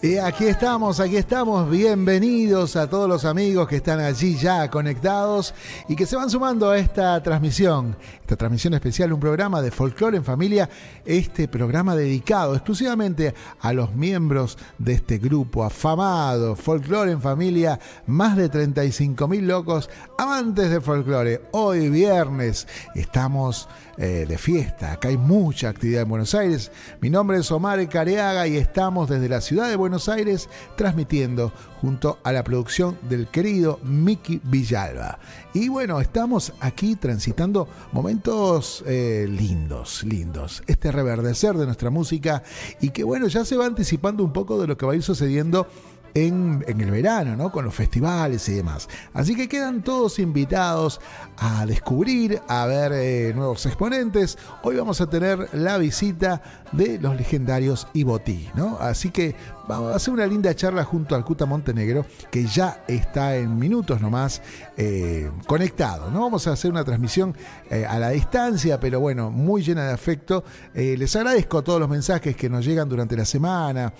[0.01, 1.69] y aquí estamos, aquí estamos.
[1.69, 5.53] Bienvenidos a todos los amigos que están allí ya conectados
[5.89, 7.97] y que se van sumando a esta transmisión.
[8.21, 10.69] Esta transmisión especial, un programa de folclore en familia.
[11.03, 17.77] Este programa dedicado exclusivamente a los miembros de este grupo afamado, folclore en familia.
[18.07, 21.41] Más de 35 mil locos amantes de folclore.
[21.51, 24.93] Hoy viernes estamos eh, de fiesta.
[24.93, 26.71] Acá hay mucha actividad en Buenos Aires.
[27.01, 31.51] Mi nombre es Omar Careaga y estamos desde la ciudad de Buenos Aires transmitiendo
[31.81, 35.19] junto a la producción del querido Miki Villalba.
[35.53, 40.61] Y bueno, estamos aquí transitando momentos eh, lindos, lindos.
[40.67, 42.43] Este reverdecer de nuestra música
[42.81, 45.03] y que bueno, ya se va anticipando un poco de lo que va a ir
[45.03, 45.67] sucediendo
[46.13, 47.51] en, el verano, ¿no?
[47.51, 48.87] Con los festivales y demás.
[49.13, 50.99] Así que quedan todos invitados
[51.37, 54.37] a descubrir, a ver eh, nuevos exponentes.
[54.63, 58.77] Hoy vamos a tener la visita de los legendarios Iboti, ¿no?
[58.79, 59.35] Así que
[59.67, 64.01] vamos a hacer una linda charla junto al Cuta Montenegro, que ya está en minutos
[64.01, 64.41] nomás
[64.77, 66.21] eh, conectado, ¿no?
[66.21, 67.35] Vamos a hacer una transmisión
[67.69, 70.43] eh, a la distancia, pero bueno, muy llena de afecto.
[70.73, 73.93] les agradezco todos los mensajes que nos llegan durante la semana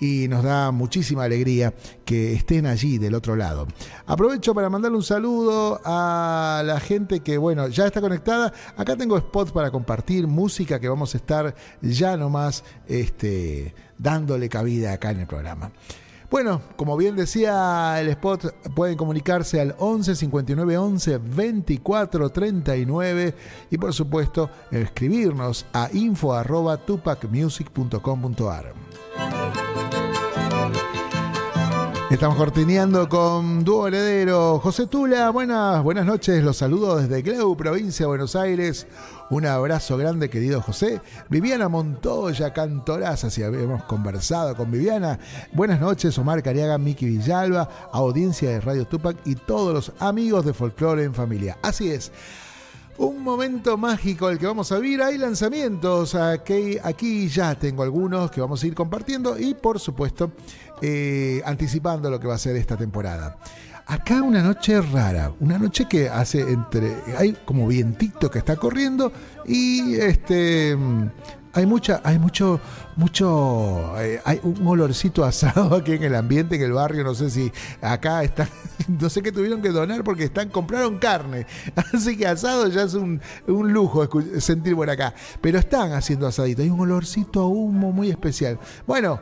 [0.00, 3.66] y nos da muchísima alegría que estén allí del otro lado.
[4.06, 8.52] Aprovecho para mandarle un saludo a la gente que, bueno, ya está conectada.
[8.76, 14.92] Acá tengo spots para compartir, música que vamos a estar ya nomás este, dándole cabida
[14.92, 15.72] acá en el programa.
[16.30, 23.34] Bueno, como bien decía el spot, pueden comunicarse al 11 59 11 24 39
[23.70, 28.74] y por supuesto escribirnos a info arroba tupacmusic.com.ar.
[32.10, 35.28] Estamos cortineando con dúo heredero José Tula.
[35.28, 38.86] Buenas, buenas noches, los saludo desde Gleu, provincia de Buenos Aires.
[39.28, 41.02] Un abrazo grande, querido José.
[41.28, 45.18] Viviana Montoya, cantoraza, si habíamos conversado con Viviana.
[45.52, 50.54] Buenas noches, Omar Cariaga, Miki Villalba, audiencia de Radio Tupac y todos los amigos de
[50.54, 51.58] Folklore en Familia.
[51.60, 52.10] Así es.
[52.98, 55.00] Un momento mágico el que vamos a vivir.
[55.00, 56.16] Hay lanzamientos.
[56.16, 60.32] Aquí, aquí ya tengo algunos que vamos a ir compartiendo y por supuesto
[60.82, 63.38] eh, anticipando lo que va a ser esta temporada.
[63.86, 66.94] Acá una noche rara, una noche que hace entre.
[67.16, 69.10] Hay como vientito que está corriendo
[69.46, 70.76] y este.
[71.54, 72.60] Hay mucha, hay mucho,
[72.96, 77.30] mucho, eh, hay un olorcito asado aquí en el ambiente, en el barrio, no sé
[77.30, 77.50] si
[77.80, 78.48] acá están,
[79.00, 81.46] no sé qué tuvieron que donar porque están, compraron carne,
[81.94, 84.06] así que asado ya es un, un lujo
[84.38, 88.60] sentir por acá, pero están haciendo asadito, hay un olorcito a humo muy especial.
[88.86, 89.20] Bueno,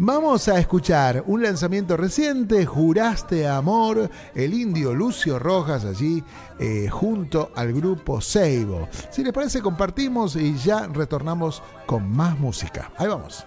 [0.00, 6.22] Vamos a escuchar un lanzamiento reciente, Juraste Amor, el indio Lucio Rojas allí
[6.60, 8.88] eh, junto al grupo Seibo.
[9.10, 12.92] Si les parece, compartimos y ya retornamos con más música.
[12.96, 13.44] Ahí vamos.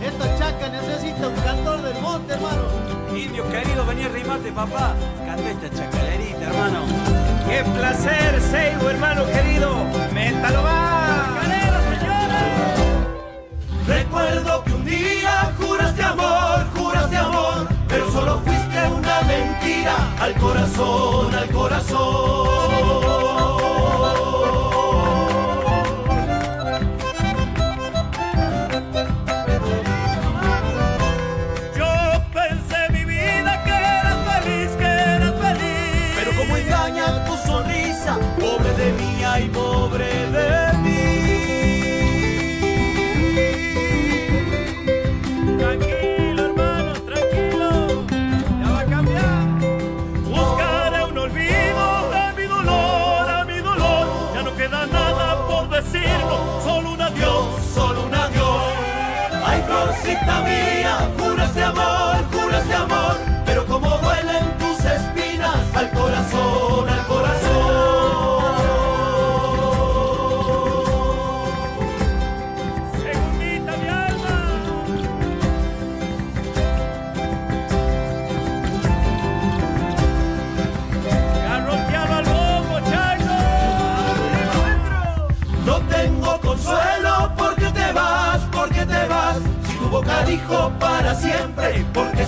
[0.00, 2.62] Esta chaca necesita un cantor del monte, hermano.
[3.16, 4.94] Indio querido, vení a rimarte, papá.
[5.26, 7.29] Canta esta chacalerita, hermano.
[7.48, 9.70] Qué placer, Seibo, hermano querido.
[10.12, 11.36] Métalo va.
[13.86, 21.34] Recuerdo que un día juraste amor, juraste amor, pero solo fuiste una mentira al corazón,
[21.34, 23.49] al corazón.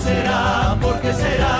[0.03, 0.77] Será?
[0.81, 1.52] ¿Por qué será?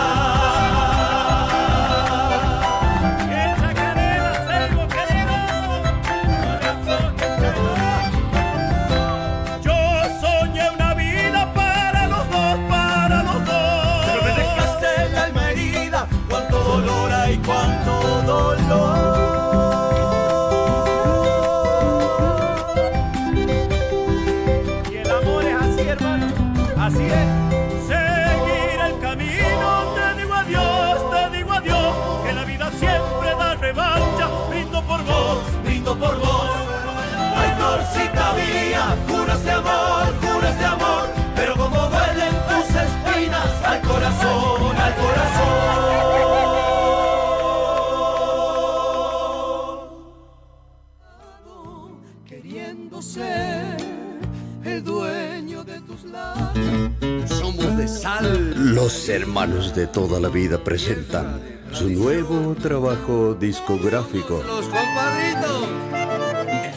[59.33, 61.41] Hermanos de toda la vida presentan
[61.71, 64.44] su nuevo trabajo discográfico.
[64.45, 65.69] Los compadritos.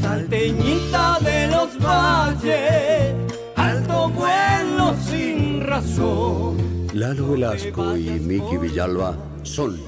[0.01, 3.15] Salteñita de los valles,
[3.57, 6.57] alto vuelo sin razón.
[6.95, 9.79] Lalo Velasco y Miki Villalba son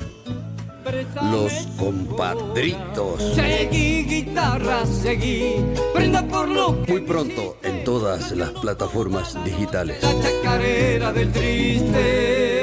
[1.33, 3.33] los compadritos.
[3.35, 5.55] Seguí guitarra, seguí,
[5.95, 10.03] prenda por lo que Muy pronto en todas las plataformas digitales.
[10.03, 12.58] la chacarera del triste.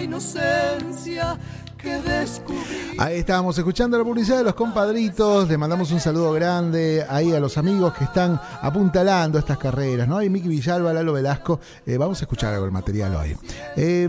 [0.00, 1.38] Inocencia
[1.78, 2.96] que descubrí.
[2.98, 5.48] Ahí estábamos escuchando la publicidad de los compadritos.
[5.48, 10.22] Le mandamos un saludo grande ahí a los amigos que están apuntalando estas carreras, ¿no?
[10.22, 11.60] Y Miki Villalba, Lalo Velasco.
[11.84, 13.36] Eh, vamos a escuchar algo del material hoy.
[13.76, 14.08] Eh,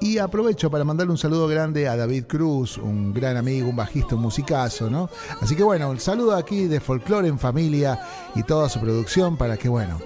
[0.00, 4.14] y aprovecho para mandarle un saludo grande a David Cruz, un gran amigo, un bajista,
[4.14, 5.08] un musicazo, ¿no?
[5.40, 7.98] Así que bueno, un saludo aquí de Folklore en Familia
[8.34, 9.98] y toda su producción para que, bueno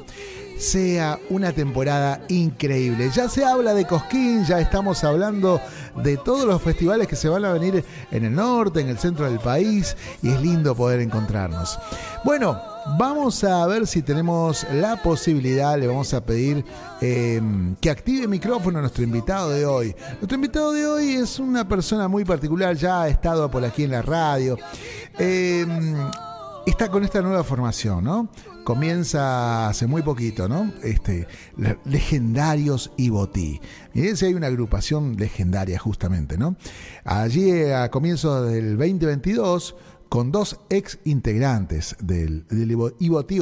[0.59, 3.11] sea una temporada increíble.
[3.15, 5.61] Ya se habla de Cosquín, ya estamos hablando
[6.03, 9.29] de todos los festivales que se van a venir en el norte, en el centro
[9.29, 11.79] del país, y es lindo poder encontrarnos.
[12.25, 12.61] Bueno,
[12.99, 16.65] vamos a ver si tenemos la posibilidad, le vamos a pedir
[17.01, 17.41] eh,
[17.81, 19.95] que active el micrófono a nuestro invitado de hoy.
[20.15, 23.91] Nuestro invitado de hoy es una persona muy particular, ya ha estado por aquí en
[23.91, 24.57] la radio.
[25.19, 25.67] Eh,
[26.67, 28.29] está con esta nueva formación, ¿no?
[28.65, 30.73] Comienza hace muy poquito, ¿no?
[30.83, 31.27] Este,
[31.59, 33.61] le- Legendarios y Botí.
[33.93, 36.57] Miren si hay una agrupación legendaria justamente, ¿no?
[37.05, 39.77] Allí a comienzos del 2022
[40.15, 42.77] con dos ex integrantes del, del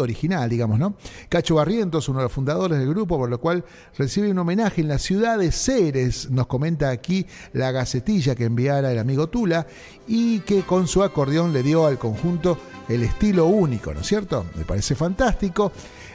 [0.00, 0.96] original, digamos, ¿no?
[1.28, 3.62] Cacho Barrientos, uno de los fundadores del grupo, por lo cual
[3.98, 8.90] recibe un homenaje en la ciudad de Ceres, nos comenta aquí la gacetilla que enviara
[8.90, 9.66] el amigo Tula,
[10.08, 12.56] y que con su acordeón le dio al conjunto
[12.88, 14.46] el estilo único, ¿no es cierto?
[14.56, 15.72] Me parece fantástico.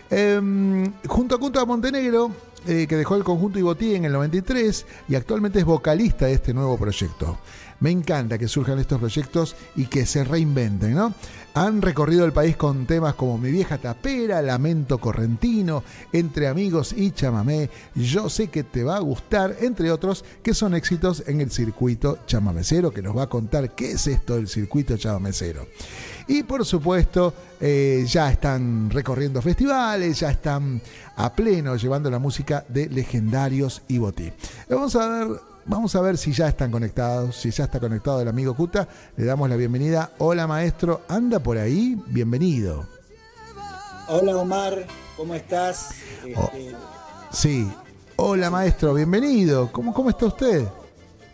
[0.09, 2.31] Em, junto a Cunta Montenegro,
[2.65, 6.53] eh, que dejó el conjunto Ibotí en el 93 y actualmente es vocalista de este
[6.53, 7.37] nuevo proyecto.
[7.79, 11.13] Me encanta que surjan estos proyectos y que se reinventen, ¿no?
[11.53, 17.11] Han recorrido el país con temas como Mi vieja tapera, Lamento correntino, Entre amigos y
[17.11, 21.51] chamamé, Yo sé que te va a gustar, entre otros que son éxitos en el
[21.51, 25.67] circuito chamamecero, que nos va a contar qué es esto del circuito chamamecero.
[26.27, 30.81] Y por supuesto, eh, ya están recorriendo festivales, ya están
[31.15, 34.31] a pleno llevando la música de legendarios y botí.
[34.69, 38.27] Vamos a ver, vamos a ver si ya están conectados, si ya está conectado el
[38.27, 38.87] amigo Cuta.
[39.15, 40.11] Le damos la bienvenida.
[40.17, 42.87] Hola maestro, anda por ahí, bienvenido.
[44.07, 45.89] Hola Omar, ¿cómo estás?
[46.35, 46.49] Oh.
[46.53, 46.75] Este,
[47.31, 47.69] Sí,
[48.15, 49.69] hola maestro, bienvenido.
[49.71, 50.65] ¿Cómo, cómo está usted?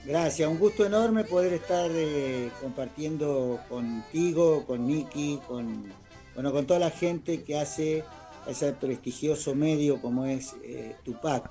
[0.06, 5.86] Gracias, un gusto enorme poder estar eh, compartiendo contigo, con Miki, con
[6.34, 8.04] bueno, con toda la gente que hace
[8.48, 11.50] ese prestigioso medio como es eh, Tupac.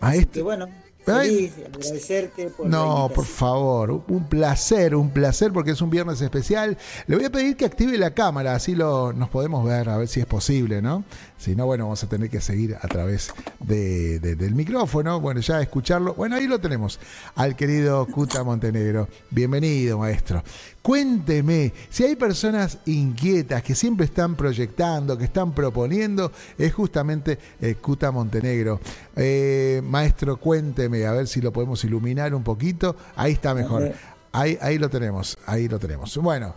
[0.00, 0.32] Maestro.
[0.32, 0.68] que bueno.
[1.04, 6.76] Feliz, agradecerte por No, por favor, un placer, un placer porque es un viernes especial.
[7.06, 10.08] Le voy a pedir que active la cámara, así lo, nos podemos ver, a ver
[10.08, 11.04] si es posible, ¿no?
[11.40, 15.40] Si no, bueno, vamos a tener que seguir a través de- de- del micrófono, bueno,
[15.40, 16.12] ya escucharlo.
[16.12, 17.00] Bueno, ahí lo tenemos,
[17.34, 19.08] al querido Cuta Montenegro.
[19.30, 20.42] Bienvenido, maestro.
[20.82, 27.76] Cuénteme, si hay personas inquietas que siempre están proyectando, que están proponiendo, es justamente eh,
[27.76, 28.78] Cuta Montenegro.
[29.16, 32.96] Eh, maestro, cuénteme, a ver si lo podemos iluminar un poquito.
[33.16, 33.92] Ahí está mejor.
[34.32, 36.14] Ahí, ahí lo tenemos, ahí lo tenemos.
[36.18, 36.54] Bueno,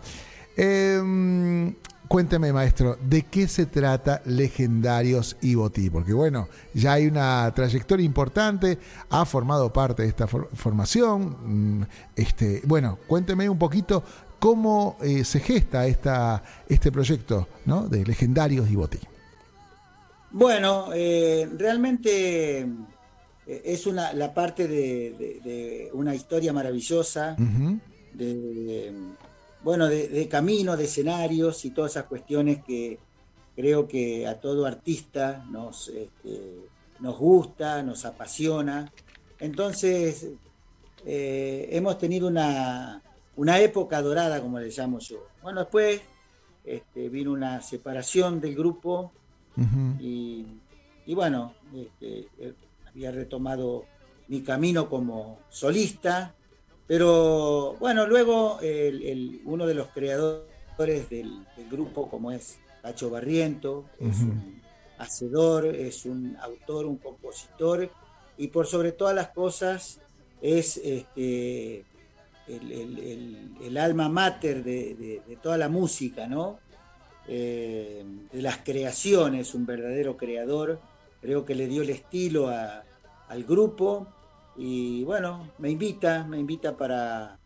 [0.56, 1.74] em,
[2.08, 5.90] cuénteme, maestro, ¿de qué se trata Legendarios y Botí?
[5.90, 8.78] Porque bueno, ya hay una trayectoria importante,
[9.10, 11.78] ha formado parte de esta for- formación.
[11.80, 14.02] mm, Este, bueno, cuénteme un poquito
[14.38, 17.88] cómo eh, se gesta esta, este proyecto ¿no?
[17.88, 18.98] de Legendarios y Boti.
[20.30, 22.66] Bueno, eh, realmente eh,
[23.64, 27.36] es una, la parte de, una historia maravillosa,
[28.12, 28.92] de,
[29.64, 32.98] bueno, de, camino, de escenarios y todas esas cuestiones que
[33.56, 36.68] creo que a todo artista nos, este,
[37.00, 38.92] nos gusta, nos apasiona.
[39.40, 40.28] Entonces,
[41.04, 43.02] hemos tenido una,
[43.36, 45.26] una época dorada, como le llamo yo.
[45.42, 46.00] Bueno, después
[46.64, 49.12] este, vino una separación del grupo
[50.00, 50.46] y,
[51.14, 52.54] bueno, este, eh,
[52.88, 53.84] había retomado
[54.28, 56.34] mi camino como solista,
[56.86, 58.58] pero bueno, luego
[59.44, 64.60] uno de los creadores del, grupo, como es Pacho Barriento, es un
[64.98, 67.90] hacedor, es un autor, un compositor
[68.36, 70.00] y por sobre todas las cosas
[70.42, 71.84] es este,
[72.46, 76.58] el, alma mater de, toda la música, ¿no?
[77.26, 80.80] Eh, de las creaciones, un verdadero creador.
[81.22, 84.08] Creo que le dio el estilo al grupo
[84.56, 87.38] y bueno, me invita, me invita para,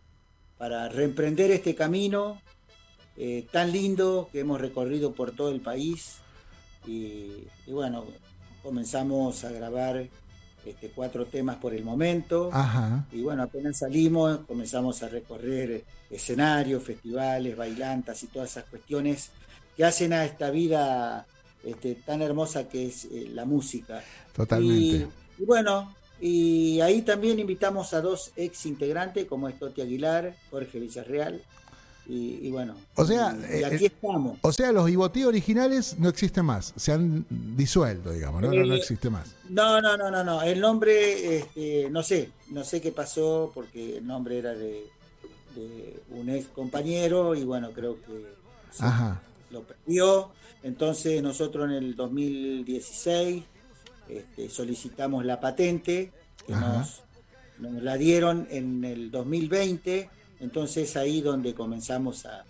[0.56, 2.40] para reemprender este camino
[3.16, 6.18] eh, tan lindo que hemos recorrido por todo el país.
[6.86, 8.04] y bueno,
[8.62, 10.08] comenzamos a grabar
[10.68, 12.50] este, cuatro temas por el momento.
[13.12, 19.30] Y bueno, apenas salimos, comenzamos a recorrer escenarios, festivales, bailantas y todas esas cuestiones
[19.76, 21.26] que hacen a esta vida
[21.64, 24.02] este, tan hermosa que es eh, la música.
[24.34, 25.08] Totalmente.
[25.38, 30.80] Y, bueno, y ahí también invitamos a dos ex integrantes como es Toti Aguilar, Jorge
[30.80, 31.42] Villarreal,
[32.10, 34.38] y, bueno, o sea, y, aquí eh, estamos.
[34.40, 38.50] O sea, los Ibotí originales no existen más, se han disuelto, digamos, ¿no?
[38.50, 39.34] no, no, eh, existe más.
[39.50, 40.40] No, no, no, no, no.
[40.40, 44.86] El nombre, este, no sé, no sé qué pasó porque el nombre era de,
[46.10, 48.24] un ex compañero y bueno, creo que
[49.50, 50.30] lo perdió.
[50.62, 53.44] Entonces nosotros en el 2016
[54.08, 56.12] este, solicitamos la patente,
[56.46, 57.02] que nos,
[57.58, 60.10] nos la dieron en el 2020
[60.40, 62.44] entonces ahí donde comenzamos a,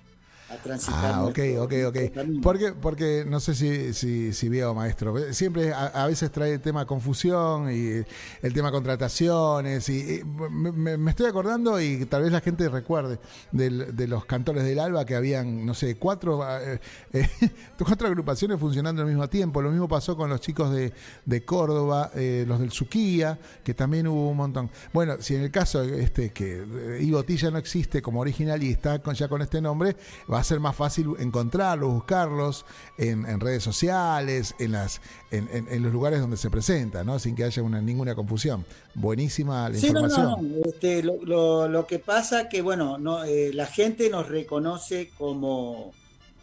[0.49, 1.14] a transitar.
[1.14, 1.97] Ah, ok, ok, ok.
[2.43, 6.87] Porque, porque no sé si, si, si veo, maestro, siempre a, veces trae el tema
[6.87, 8.05] confusión y
[8.43, 9.88] el tema contrataciones.
[9.88, 13.19] Y, me, estoy acordando y tal vez la gente recuerde
[13.52, 16.81] de los cantores del Alba que habían, no sé, cuatro, eh,
[17.12, 17.28] eh,
[17.78, 19.61] cuatro agrupaciones funcionando al mismo tiempo.
[19.61, 20.93] Lo mismo pasó con los chicos de,
[21.25, 24.71] de Córdoba, eh, los del Suquía, que también hubo un montón.
[24.93, 29.14] Bueno, si en el caso este que Ibotilla no existe como original y está con,
[29.14, 29.97] ya con este nombre,
[30.31, 32.64] va va a ser más fácil encontrarlos, buscarlos
[32.97, 35.00] en, redes sociales, en, las,
[35.33, 37.18] en, los lugares donde se presenta, ¿no?
[37.18, 38.64] sin que haya una, ninguna confusión.
[38.95, 40.54] Buenísima la información.
[40.64, 45.92] Este, lo, que pasa que, bueno, no, eh, la gente nos reconoce como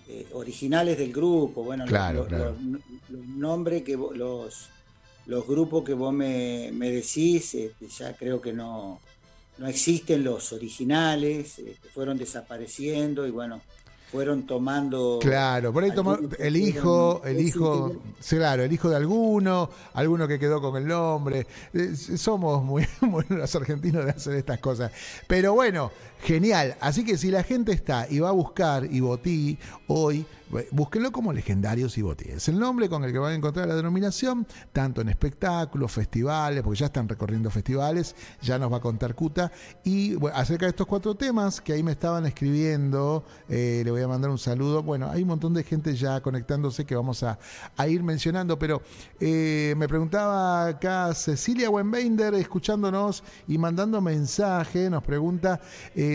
[0.10, 1.64] eh, originales del grupo.
[1.64, 2.54] Bueno, claro, los,
[3.10, 4.70] nombres que los,
[5.26, 9.00] los grupos que vos me, decís, este, ya creo que no,
[9.58, 13.62] no existen los originales, este, fueron desapareciendo y bueno,
[14.12, 15.20] fueron tomando.
[15.22, 20.40] Claro, por ahí tomó el hijo, el hijo, claro, el hijo de alguno, alguno que
[20.40, 21.48] quedó con el nombre.
[21.74, 24.92] Eh, somos muy, muy los argentinos de hacer estas cosas.
[25.28, 26.76] Pero bueno, genial.
[26.80, 29.58] Así que si la gente está y va a buscar Ibotí
[29.88, 30.26] hoy,
[30.72, 32.30] búsquenlo como Legendarios Ibotí.
[32.30, 36.64] Es el nombre con el que van a encontrar la denominación, tanto en espectáculos, festivales,
[36.64, 39.52] porque ya están recorriendo festivales, ya nos va a contar Cuta.
[39.84, 44.08] Y acerca de estos cuatro temas que ahí me estaban escribiendo, eh, le voy a
[44.08, 44.84] mandar un saludo.
[44.84, 47.38] Bueno, hay un montón de gente ya conectándose que vamos a,
[47.88, 48.82] ir mencionando, pero
[49.20, 55.62] eh, me preguntaba acá Cecilia Wenbeinder, escuchándonos y mandando mensaje, nos pregunta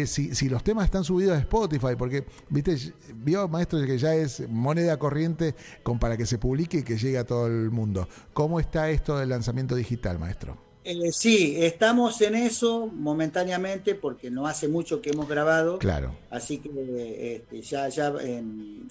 [0.07, 2.77] si, si los temas están subidos a Spotify, porque, viste,
[3.15, 7.19] vio, maestro, que ya es moneda corriente con, para que se publique y que llegue
[7.19, 8.09] a todo el mundo.
[8.33, 10.71] ¿Cómo está esto del lanzamiento digital, maestro?
[10.83, 15.79] Eh, sí, estamos en eso momentáneamente porque no hace mucho que hemos grabado.
[15.79, 16.15] Claro.
[16.31, 18.89] Así que este, ya, ya en,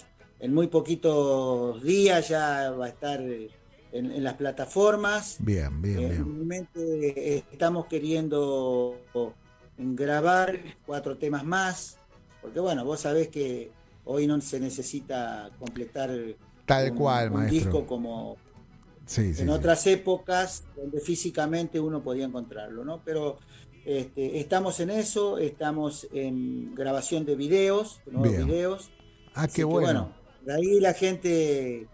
[0.50, 5.38] muy poquitos días ya va a estar en, las plataformas.
[5.40, 6.68] Bien, bien, bien.
[6.76, 8.96] Eh, estamos queriendo
[9.80, 11.98] grabar cuatro temas más,
[12.42, 13.72] porque bueno, vos sabés que
[14.12, 16.10] Hoy no se necesita completar
[16.66, 18.38] Tal un, cual, un disco como
[19.16, 23.02] en otras épocas donde físicamente uno podía encontrarlo, ¿no?
[23.06, 23.38] Pero
[23.86, 28.90] este, estamos en eso, estamos en grabación de videos, de nuevos videos.
[29.36, 30.12] Ah, qué bueno.
[30.44, 31.88] De ahí la gente,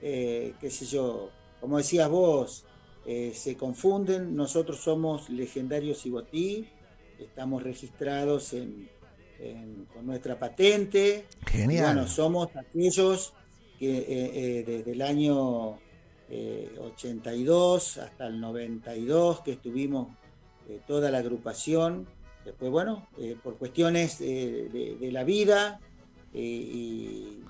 [0.00, 2.64] eh, qué sé yo, como decías vos,
[3.06, 4.34] eh, se confunden.
[4.34, 6.68] Nosotros somos legendarios Ibotí,
[7.24, 8.88] estamos registrados en
[9.92, 11.26] con nuestra patente.
[11.46, 11.94] Genial.
[11.94, 13.32] bueno, somos aquellos
[13.78, 15.78] que eh, eh, desde el año
[16.30, 20.08] 82 hasta el 92 que estuvimos
[20.86, 22.06] toda la agrupación.
[22.44, 23.06] Después, bueno,
[23.42, 25.78] por cuestiones de, la vida
[26.32, 27.40] y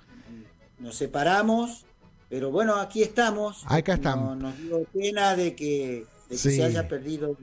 [0.80, 1.84] nos separamos,
[2.28, 3.64] pero bueno, aquí estamos.
[3.68, 4.36] Acá estamos.
[4.36, 7.36] nos dio pena de que, se haya perdido,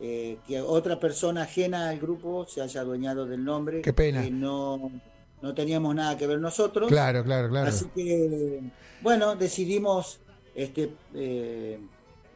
[0.00, 3.82] eh, que otra persona ajena al grupo se haya adueñado del nombre.
[3.82, 4.22] Qué pena.
[4.22, 4.90] Que no,
[5.42, 6.88] no teníamos nada que ver nosotros.
[6.88, 7.68] Claro, claro, claro.
[7.68, 8.60] Así que,
[9.02, 10.20] bueno, decidimos
[10.54, 11.78] este, eh,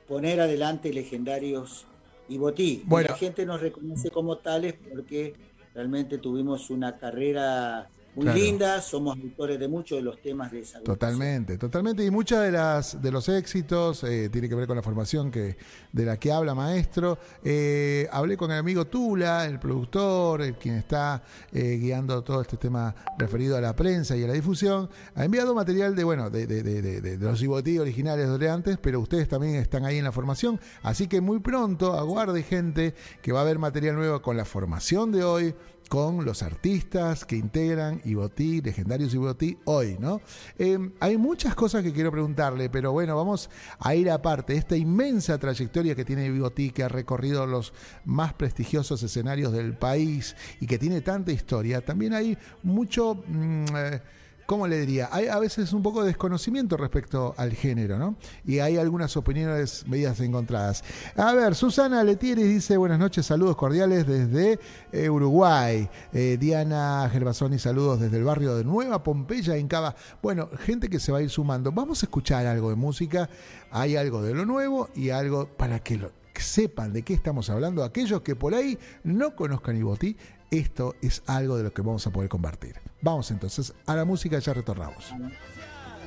[0.06, 1.86] poner adelante legendarios
[2.28, 2.82] y botí.
[2.84, 3.08] Bueno.
[3.10, 5.34] la gente nos reconoce como tales porque
[5.74, 10.80] realmente tuvimos una carrera muy linda, somos autores de muchos de los temas de esa
[10.80, 12.04] Totalmente, totalmente.
[12.04, 15.56] Y muchas de las de los éxitos eh, tiene que ver con la formación que
[15.92, 17.18] de la que habla maestro.
[17.42, 22.56] Eh, hablé con el amigo Tula, el productor, el quien está eh, guiando todo este
[22.56, 24.88] tema referido a la prensa y a la difusión.
[25.14, 29.00] Ha enviado material de bueno de, de, de, de los Ibotí originales de antes, pero
[29.00, 30.60] ustedes también están ahí en la formación.
[30.82, 35.12] Así que muy pronto aguarde gente que va a haber material nuevo con la formación
[35.12, 35.54] de hoy
[35.88, 40.20] con los artistas que integran Ibotí, legendarios Ibotí, hoy, ¿no?
[40.58, 44.56] Em, hay muchas cosas que quiero preguntarle, pero bueno, vamos a ir aparte.
[44.56, 47.72] Esta inmensa trayectoria que tiene Ibotí, que ha recorrido los
[48.04, 53.22] más prestigiosos escenarios del país y que tiene tanta historia, también hay mucho...
[53.26, 54.02] Mm, eh,
[54.46, 55.08] ¿cómo le diría?
[55.12, 58.16] Hay a veces un poco de desconocimiento respecto al género, ¿no?
[58.44, 60.84] Y hay algunas opiniones medidas encontradas.
[61.16, 64.58] A ver, Susana Letieri dice buenas noches, saludos cordiales desde
[64.92, 65.88] eh, Uruguay.
[66.12, 69.94] Eh, Diana Gervasoni, saludos desde el barrio de Nueva Pompeya, en Cava.
[70.22, 71.72] Bueno, gente que se va a ir sumando.
[71.72, 73.28] Vamos a escuchar algo de música.
[73.70, 77.84] Hay algo de lo nuevo y algo para que lo sepan de qué estamos hablando,
[77.84, 80.16] aquellos que por ahí no conozcan Iboti,
[80.50, 82.76] esto es algo de lo que vamos a poder compartir.
[83.00, 85.12] Vamos entonces a la música, ya retornamos.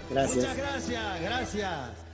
[0.10, 0.36] Gracias.
[0.38, 2.08] Muchas gracias, gracias.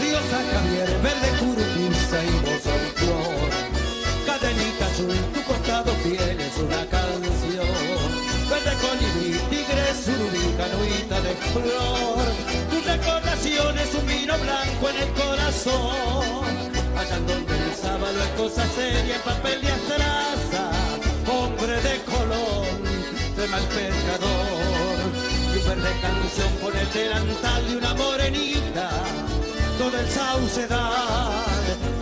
[0.00, 2.62] Río San Javier, verde curtiza y voz
[2.94, 3.50] flor.
[4.26, 7.66] Cadenita azul, tu costado tienes una canción.
[8.50, 12.11] Verde colibrí, tigre, surubí, canuita de flor.
[13.94, 16.72] Un vino blanco en el corazón.
[16.96, 20.70] Allá donde el sábado es cosa seria, papel de astraza,
[21.26, 22.66] hombre de color,
[23.36, 24.98] de mal pescador,
[25.52, 28.90] y un verde canción con el delantal de una morenita,
[29.78, 31.44] todo el sauce da,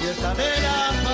[0.03, 1.10] y esta de la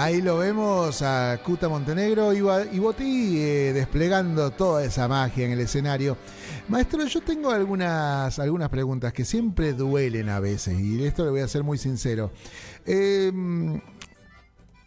[0.00, 5.58] Ahí lo vemos a Cuta Montenegro y Boti eh, desplegando toda esa magia en el
[5.58, 6.16] escenario.
[6.68, 11.40] Maestro, yo tengo algunas, algunas preguntas que siempre duelen a veces y esto le voy
[11.40, 12.30] a ser muy sincero.
[12.86, 13.32] Eh,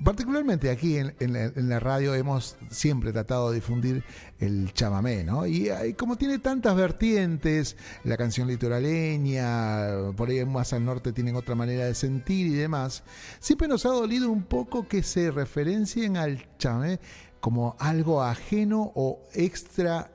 [0.03, 4.03] Particularmente aquí en, la, radio hemos siempre tratado de difundir
[4.39, 5.45] el chamamé, ¿no?
[5.45, 11.53] Y, como tiene tantas vertientes, la canción litoraleña, por ahí más al norte tienen otra
[11.53, 13.03] manera de sentir y demás,
[13.39, 16.99] siempre nos ha dolido un poco que se referencien al chamamé
[17.39, 20.11] como algo ajeno o extra,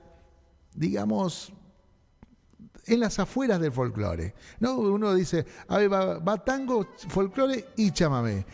[0.74, 1.52] digamos,
[2.86, 4.34] en las afueras del folclore.
[4.60, 4.76] ¿no?
[4.76, 8.46] Uno dice, a ver, va, va tango, folclore y chamamé.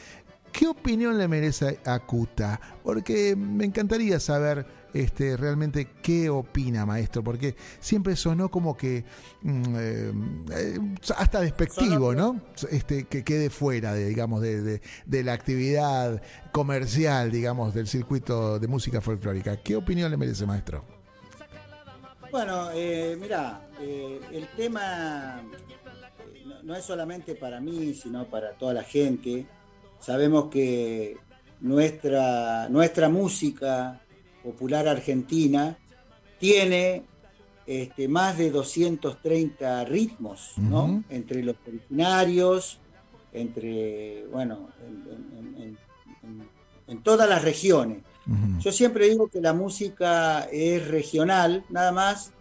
[0.52, 2.60] ¿Qué opinión le merece a Cuta?
[2.84, 9.04] Porque me encantaría saber este, realmente qué opina, maestro, porque siempre sonó como que
[9.40, 9.74] mm,
[10.52, 10.78] eh,
[11.16, 12.40] hasta despectivo, ¿no?
[12.70, 16.20] Este, que quede fuera, de, digamos, de, la actividad
[16.52, 19.56] comercial, digamos, del circuito de música folclórica.
[19.56, 20.84] ¿Qué opinión le merece, maestro?
[22.30, 25.42] Bueno, eh, mira, eh, el tema
[26.62, 29.46] no es solamente para mí, sino para toda la gente
[30.02, 31.16] Sabemos que
[31.60, 34.00] nuestra, nuestra música
[34.42, 35.78] popular argentina
[36.40, 37.04] tiene
[37.66, 41.04] este, más de 230 ritmos, ¿no?
[41.08, 42.78] Entre los originarios,
[43.32, 44.70] entre, bueno,
[46.88, 48.02] en, todas las regiones.
[48.60, 52.32] Yo siempre digo que la música es regional, nada más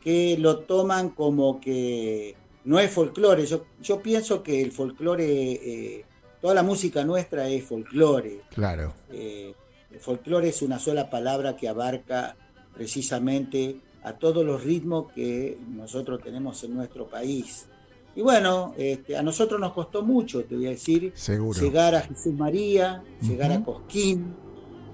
[0.00, 3.46] que lo toman como que no es folclore.
[3.46, 6.04] Yo, yo pienso que el folclore, eh,
[6.46, 8.42] toda la música nuestra es folclore.
[8.50, 8.94] Claro.
[9.10, 9.52] Eh,
[9.90, 12.36] el folclore es una sola palabra que abarca
[12.72, 17.66] precisamente a todos los ritmos que nosotros tenemos en nuestro país.
[18.14, 21.12] Y bueno, este, a nosotros nos costó mucho, te voy a decir,
[21.60, 24.32] llegar a Jesús María, llegar a Cosquín,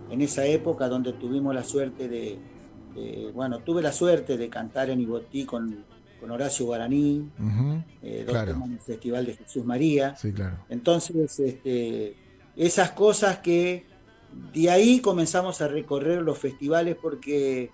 [0.08, 2.38] en esa época donde tuvimos la suerte de,
[3.34, 5.84] bueno, tuve la suerte de cantar en Ibotí con,
[6.22, 7.28] con Horacio Guaraní,
[8.00, 10.14] eh, en el Festival de Jesús María.
[10.14, 10.56] Sí, claro.
[10.68, 12.14] Entonces, este,
[12.56, 13.84] esas cosas que
[14.54, 17.70] de ahí comenzamos a recorrer los festivales porque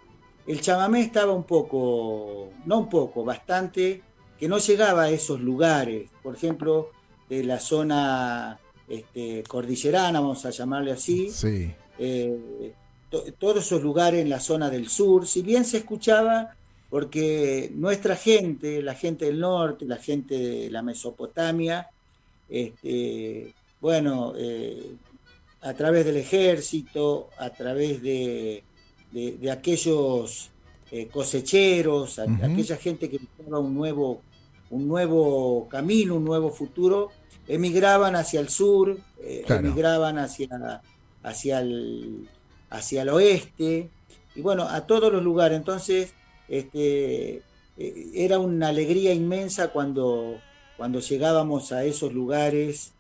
[0.47, 4.01] el chamamé estaba un poco, no un poco, bastante,
[4.41, 6.89] que no llegaba a esos lugares, por ejemplo,
[7.29, 8.59] de la zona
[8.89, 11.29] este, cordillerana, vamos a llamarle así.
[11.29, 11.71] Sí.
[11.99, 12.73] Eh,
[13.39, 16.55] todos esos lugares en la zona del sur, si bien se escuchaba,
[16.91, 21.89] porque nuestra gente, la gente del norte, la gente de la Mesopotamia,
[22.49, 24.95] este, bueno, eh,
[25.61, 28.65] a través del ejército, a través de,
[29.13, 30.51] de, aquellos
[30.91, 34.23] eh, cosecheros, aquella gente que buscaba un nuevo,
[34.71, 37.11] un nuevo camino, un nuevo futuro,
[37.47, 40.81] emigraban hacia el sur, eh, emigraban hacia,
[41.23, 42.29] hacia, el,
[42.71, 43.91] hacia el oeste,
[44.35, 45.59] y bueno, a todos los lugares.
[45.59, 46.15] Entonces,
[46.49, 47.43] este,
[47.77, 50.41] eh, era una alegría inmensa cuando,
[50.77, 52.93] cuando llegábamos a esos lugares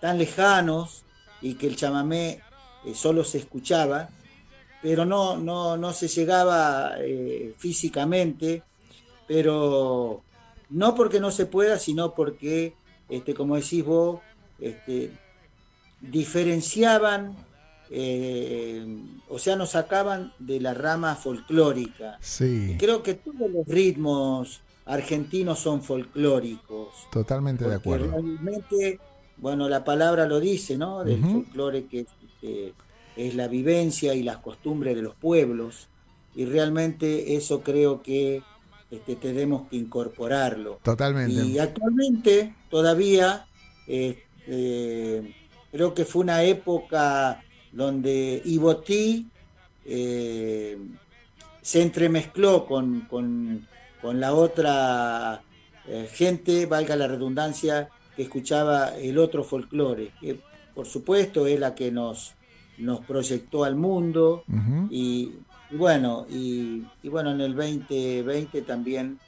[0.00, 1.04] tan lejanos,
[1.44, 2.40] y que el chamamé
[2.86, 4.08] eh, solo se escuchaba,
[4.82, 8.62] pero no, no, no se llegaba eh, físicamente,
[9.28, 10.22] pero
[10.70, 12.74] no porque no se pueda, sino porque,
[13.10, 14.20] este, como decís vos,
[14.58, 15.10] este,
[16.00, 17.36] diferenciaban,
[17.90, 18.86] eh,
[19.28, 22.18] o sea, nos sacaban de la rama folclórica.
[22.20, 22.76] Sí.
[22.78, 26.88] creo que todos los ritmos argentinos son folclóricos.
[27.10, 28.10] Totalmente de acuerdo.
[28.10, 29.00] Realmente
[29.36, 31.04] bueno, la palabra lo dice, ¿no?
[31.04, 32.06] Del folclore que
[33.16, 35.88] es la vivencia y las costumbres de los pueblos.
[36.34, 38.42] Y realmente eso creo que
[38.90, 40.80] este, tenemos que incorporarlo.
[40.82, 41.44] Totalmente.
[41.44, 43.46] Y actualmente todavía
[43.86, 45.34] este,
[45.70, 47.43] creo que fue una época
[47.74, 49.26] donde Ibotí
[49.84, 50.78] eh,
[51.60, 53.66] se entremezcló con, con,
[54.20, 55.42] la otra
[55.88, 60.38] eh, gente, valga la redundancia, que escuchaba el otro folclore, que
[60.74, 62.34] por supuesto es la que nos,
[62.78, 64.44] nos proyectó al mundo.
[64.90, 65.32] Y,
[65.70, 69.18] bueno, y, bueno, en el 2020 también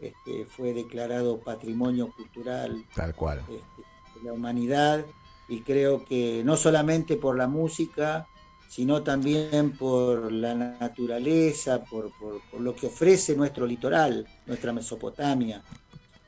[0.00, 3.40] este, fue declarado patrimonio cultural Tal cual.
[3.40, 5.04] Este, de la humanidad
[5.48, 8.26] y creo que no solamente por la música,
[8.68, 15.62] sino también por la naturaleza, por, por, por lo que ofrece nuestro litoral, nuestra Mesopotamia.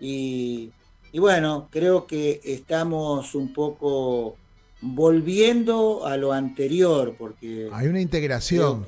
[0.01, 0.71] Y,
[1.13, 4.37] y bueno, creo que estamos un poco
[4.81, 7.69] volviendo a lo anterior, porque...
[7.73, 8.85] Hay una integración.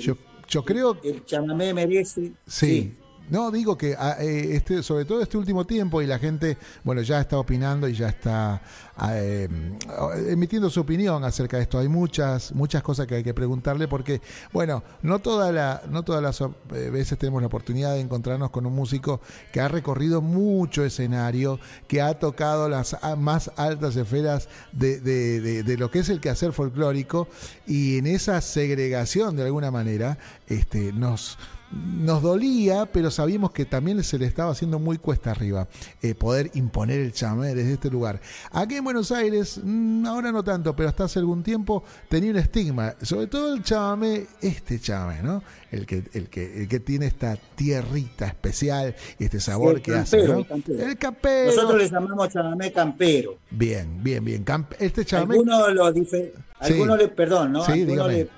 [0.00, 0.16] yo,
[0.48, 0.98] yo, creo...
[1.02, 2.32] El chamamé merece...
[2.46, 2.94] sí.
[3.30, 7.00] No, digo que ah, eh, este, sobre todo este último tiempo y la gente, bueno,
[7.00, 8.60] ya está opinando y ya está
[8.96, 9.48] ah, eh,
[10.28, 11.78] emitiendo su opinión acerca de esto.
[11.78, 14.20] Hay muchas, muchas cosas que hay que preguntarle porque,
[14.52, 18.66] bueno, no, toda la, no todas las eh, veces tenemos la oportunidad de encontrarnos con
[18.66, 21.58] un músico que ha recorrido mucho escenario,
[21.88, 26.52] que ha tocado las más altas esferas de, de, de lo que es el quehacer
[26.52, 27.26] folclórico
[27.66, 31.38] y en esa segregación de alguna manera este, nos
[31.74, 35.68] nos dolía, pero sabíamos que también se le estaba haciendo muy cuesta arriba
[36.02, 38.20] eh, poder imponer el chamamé desde este lugar.
[38.52, 42.36] Aquí en Buenos Aires, mm, ahora no tanto, pero hasta hace algún tiempo tenía un
[42.36, 45.42] estigma, sobre todo el chamamé, este chamamé, ¿no?
[45.70, 50.28] El que, el que, el que tiene esta tierrita especial y este sabor que hace,
[50.28, 50.46] ¿no?
[50.68, 51.46] El campero.
[51.46, 53.38] Nosotros le llamamos chamamé campero.
[53.50, 54.44] Bien, bien, bien.
[54.78, 55.34] este chamamé.
[55.34, 55.86] Algunos lo
[56.60, 57.64] Algunos le, perdón, ¿no?
[57.64, 58.28] Algunos le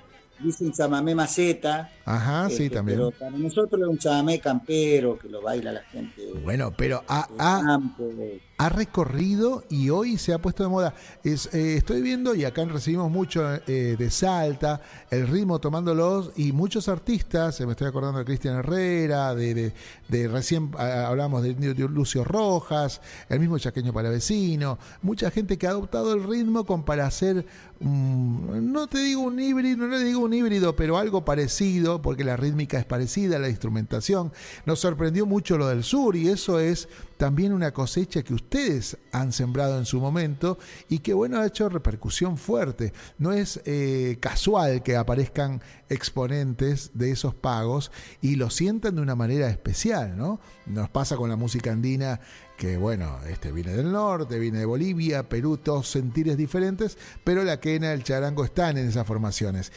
[0.40, 1.90] dicen chamamé maceta.
[2.08, 2.98] Ajá, sí, este, también.
[2.98, 6.22] Pero para nosotros es un chamamé campero que lo baila la gente.
[6.44, 10.94] Bueno, pero ha, ha, recorrido y hoy se ha puesto de moda.
[11.24, 16.52] Es, eh, estoy viendo, y acá recibimos mucho eh, de Salta, el ritmo tomándolos, y
[16.52, 19.72] muchos artistas, me estoy acordando de Cristian Herrera, de,
[20.08, 21.54] de, recién hablamos de,
[21.88, 27.06] Lucio Rojas, el mismo Chaqueño Palavecino, mucha gente que ha adoptado el ritmo con para
[27.06, 27.44] hacer,
[27.80, 32.36] no te digo un híbrido, no le digo un híbrido, pero algo parecido porque la
[32.36, 34.32] rítmica es parecida, la instrumentación.
[34.64, 39.32] Nos sorprendió mucho lo del sur y eso es también una cosecha que ustedes han
[39.32, 42.92] sembrado en su momento y que bueno ha hecho repercusión fuerte.
[43.18, 49.14] No es eh, casual que aparezcan exponentes de esos pagos y lo sientan de una
[49.14, 50.40] manera especial, ¿no?
[50.66, 52.20] Nos pasa con la música andina
[52.56, 57.60] que bueno, este viene del norte, viene de Bolivia, Perú, todos sentires diferentes, pero la
[57.60, 59.72] quena, el charango están en esas formaciones.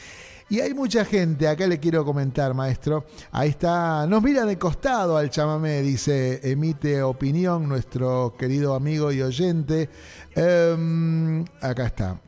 [0.49, 3.05] Y hay mucha gente, acá le quiero comentar, maestro.
[3.31, 9.21] Ahí está, nos mira de costado al chamamé, dice, emite opinión nuestro querido amigo y
[9.21, 9.89] oyente.
[10.35, 12.19] Em, acá está.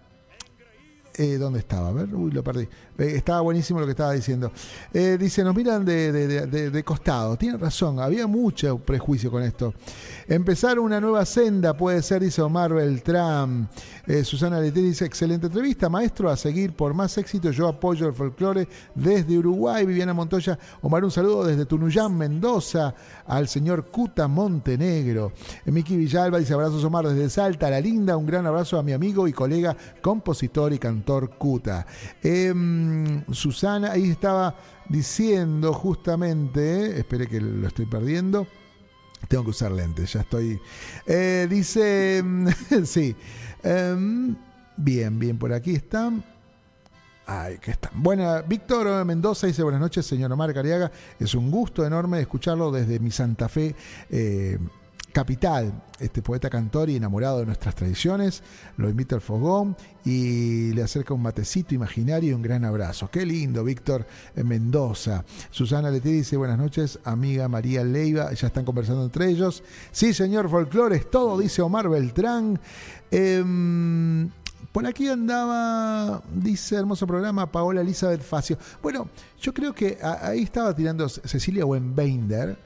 [1.15, 1.89] Eh, ¿Dónde estaba?
[1.89, 2.67] A ver, uy, lo perdí.
[3.01, 4.51] Eh, estaba buenísimo lo que estaba diciendo.
[4.93, 7.35] Eh, dice, nos miran de, costado.
[7.35, 9.73] Tiene razón, había mucho prejuicio con esto.
[10.27, 13.69] Empezar una nueva senda puede ser, dice Omar Beltrán.
[14.05, 17.49] Eh, Susana Leté dice, excelente entrevista, maestro, a seguir por más éxito.
[17.49, 19.83] Yo apoyo el folclore desde Uruguay.
[19.83, 22.93] Viviana Montoya, Omar, un saludo desde Tunuyán, Mendoza,
[23.25, 25.33] al señor Cuta Montenegro.
[25.65, 28.15] Miki Villalba dice, abrazos Omar desde Salta, La Linda.
[28.15, 31.87] Un gran abrazo a mi amigo y colega, compositor y cantor Cuta.
[32.21, 32.90] Em,
[33.32, 34.56] Susana, ahí estaba
[34.88, 38.47] diciendo justamente, espere que lo estoy perdiendo.
[39.27, 40.60] Tengo que usar lentes, ya estoy.
[41.06, 42.23] Eh, dice,
[42.86, 43.15] sí.
[43.63, 44.36] Em,
[44.77, 46.23] bien, bien, por aquí están.
[47.25, 47.91] Ay, que están.
[47.95, 50.91] Bueno, Víctor Mendoza dice buenas noches, señor Omar Cariaga.
[51.19, 53.75] Es un gusto enorme escucharlo desde mi Santa Fe.
[54.10, 54.58] Eh,
[55.12, 58.43] capital, este poeta cantor y enamorado de nuestras tradiciones,
[58.78, 63.10] lo invita al fogón y le acerca un matecito imaginario y un gran abrazo.
[63.12, 65.24] Qué lindo, Víctor Mendoza.
[65.50, 69.63] Susana Leti dice, buenas noches, amiga María Leiva, ya están conversando entre ellos.
[69.91, 72.60] Sí, señor, folclore es todo, dice Omar Beltrán.
[73.12, 74.30] Em,
[74.71, 78.58] por aquí andaba, dice hermoso programa, Paola Elizabeth Facio.
[78.82, 79.10] Bueno,
[79.41, 82.58] yo creo que ahí estaba tirando Cecilia Wenbeinder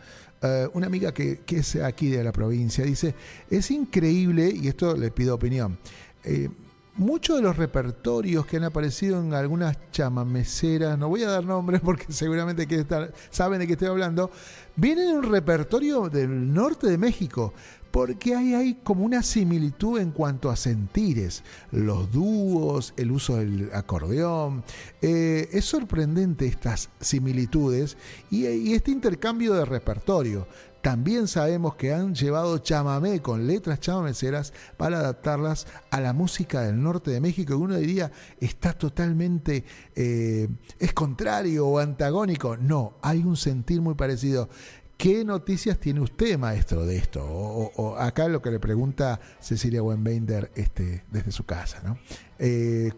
[0.45, 3.15] eh, una amiga que, es aquí de la provincia, dice,
[3.49, 5.77] es increíble, y esto le pido opinión,
[6.23, 6.49] eh,
[6.95, 11.81] muchos de los repertorios que han aparecido en algunas chamameceras, no voy a dar nombres
[11.83, 12.85] porque seguramente que
[13.29, 14.31] saben de qué estoy hablando,
[14.75, 17.53] vienen en un repertorio del norte de México
[17.95, 23.69] porque hay, hay como una similitud en cuanto a sentires, los dúos, el uso del
[23.73, 24.65] acordeón.
[25.01, 27.95] Eh, es sorprendente estas similitudes
[28.29, 30.45] y, este intercambio de repertorio.
[30.81, 36.83] También sabemos que han llevado chamamé con letras chamameceras para adaptarlas a la música del
[36.83, 39.63] norte de México, que uno diría está totalmente,
[39.95, 42.57] eh, es contrario o antagónico.
[42.57, 44.49] No, hay un sentir muy parecido.
[44.97, 47.21] ¿Qué noticias tiene usted, maestro, de esto?
[47.23, 51.81] O, acá lo que le pregunta Cecilia Wenbeinder este, desde su casa.
[51.83, 51.97] ¿no?
[52.39, 52.91] Eh,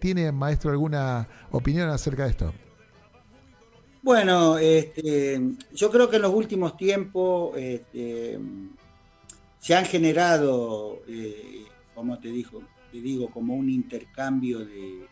[0.00, 2.54] ¿tiene, maestro, alguna opinión acerca de esto?
[4.02, 5.40] Bueno, este,
[5.74, 8.38] yo creo que en los últimos tiempos este,
[9.58, 15.06] se han generado, eh, como te, dijo, te digo, como un intercambio de,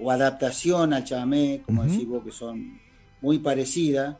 [0.00, 2.80] o adaptación al chamé, como decís vos, que son
[3.20, 4.16] muy parecidas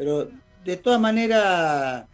[0.00, 0.30] pero
[0.64, 2.06] de todas maneras,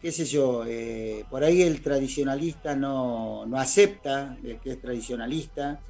[0.00, 5.80] qué sé yo, eh, por ahí el tradicionalista no, acepta el que es tradicionalista,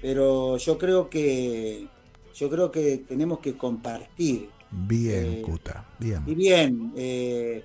[0.00, 1.86] pero yo creo que
[2.34, 4.48] yo creo que tenemos que compartir.
[4.70, 6.22] Bien, Cuta, eh, bien.
[6.26, 7.62] Y bien, eh,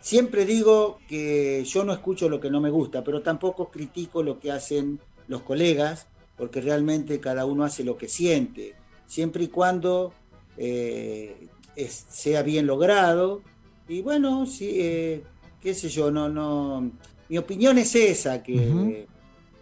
[0.00, 4.40] siempre digo que yo no escucho lo que no me gusta, pero tampoco critico lo
[4.40, 8.74] que hacen los colegas, porque realmente cada uno hace lo que siente,
[9.06, 10.14] siempre y cuando
[10.56, 11.48] eh,
[11.86, 13.42] sea bien logrado.
[13.88, 15.22] Y bueno, sí, eh,
[15.60, 16.90] qué sé yo, no, no.
[17.28, 19.06] Mi opinión es esa, que,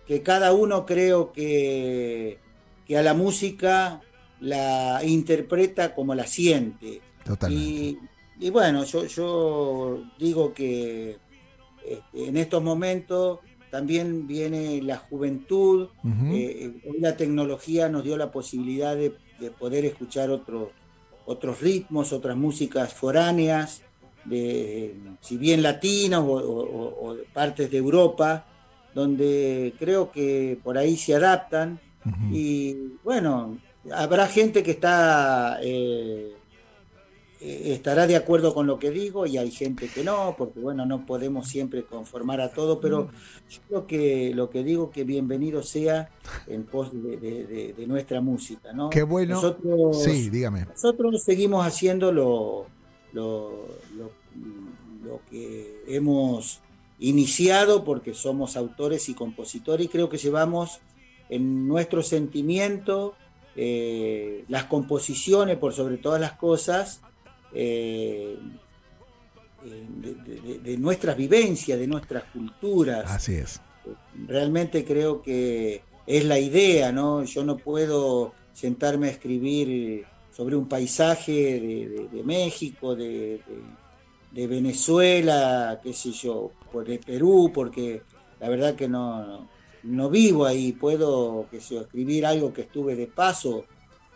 [0.06, 2.38] que cada uno creo que,
[2.86, 4.00] que a la música
[4.40, 7.00] la interpreta como la siente.
[7.48, 11.16] Y, bueno, yo, yo digo que
[11.86, 13.38] este, en estos momentos
[13.70, 15.88] también viene la juventud,
[16.32, 20.68] eh, la tecnología nos dio la posibilidad de, de poder escuchar otros
[21.26, 23.82] otros ritmos, otras músicas foráneas,
[24.24, 28.46] de, si bien latinos o, partes de Europa,
[28.94, 31.80] donde creo que por ahí se adaptan.
[32.30, 33.58] Y bueno,
[33.92, 36.34] habrá gente que está eh,
[37.44, 41.04] estará de acuerdo con lo que digo y hay gente que no, porque bueno, no
[41.04, 43.10] podemos siempre conformar a todo, pero
[43.50, 46.10] yo creo que lo que digo que bienvenido sea
[46.46, 48.90] en pos de, nuestra música, ¿no?
[48.90, 49.34] Qué bueno.
[49.34, 50.64] Nosotros, sí, dígame.
[50.64, 52.66] Nosotros seguimos haciendo lo,
[53.12, 53.66] lo,
[55.04, 56.60] lo que hemos
[56.98, 60.80] iniciado porque somos autores y compositores y creo que llevamos
[61.28, 63.14] en nuestro sentimiento
[63.56, 67.02] eh, las composiciones, por sobre todas las cosas,
[67.54, 68.36] eh,
[69.64, 73.10] de, de, nuestras vivencias, de nuestras culturas.
[73.10, 73.60] Así es.
[74.26, 77.24] Realmente creo que es la idea, ¿no?
[77.24, 83.40] Yo no puedo sentarme a escribir sobre un paisaje de, México, de,
[84.32, 86.50] Venezuela, qué sé yo,
[86.84, 88.02] de Perú, porque
[88.40, 89.48] la verdad que no,
[89.84, 93.64] no vivo ahí, puedo sé, escribir algo que estuve de paso,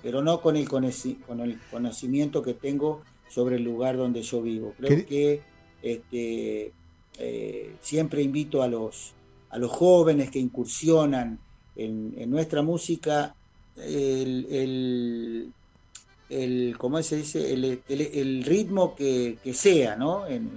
[0.02, 4.74] pero no con el, con el conocimiento que tengo sobre el lugar donde yo vivo.
[4.78, 5.42] Creo que
[5.82, 6.72] este,
[7.18, 9.14] eh, siempre invito a los,
[9.50, 11.38] a los jóvenes que incursionan
[11.76, 13.34] en, nuestra música
[13.76, 15.52] el,
[16.28, 17.52] el, ¿cómo se dice?
[17.52, 20.26] El, ritmo que, sea, ¿no?
[20.26, 20.50] En,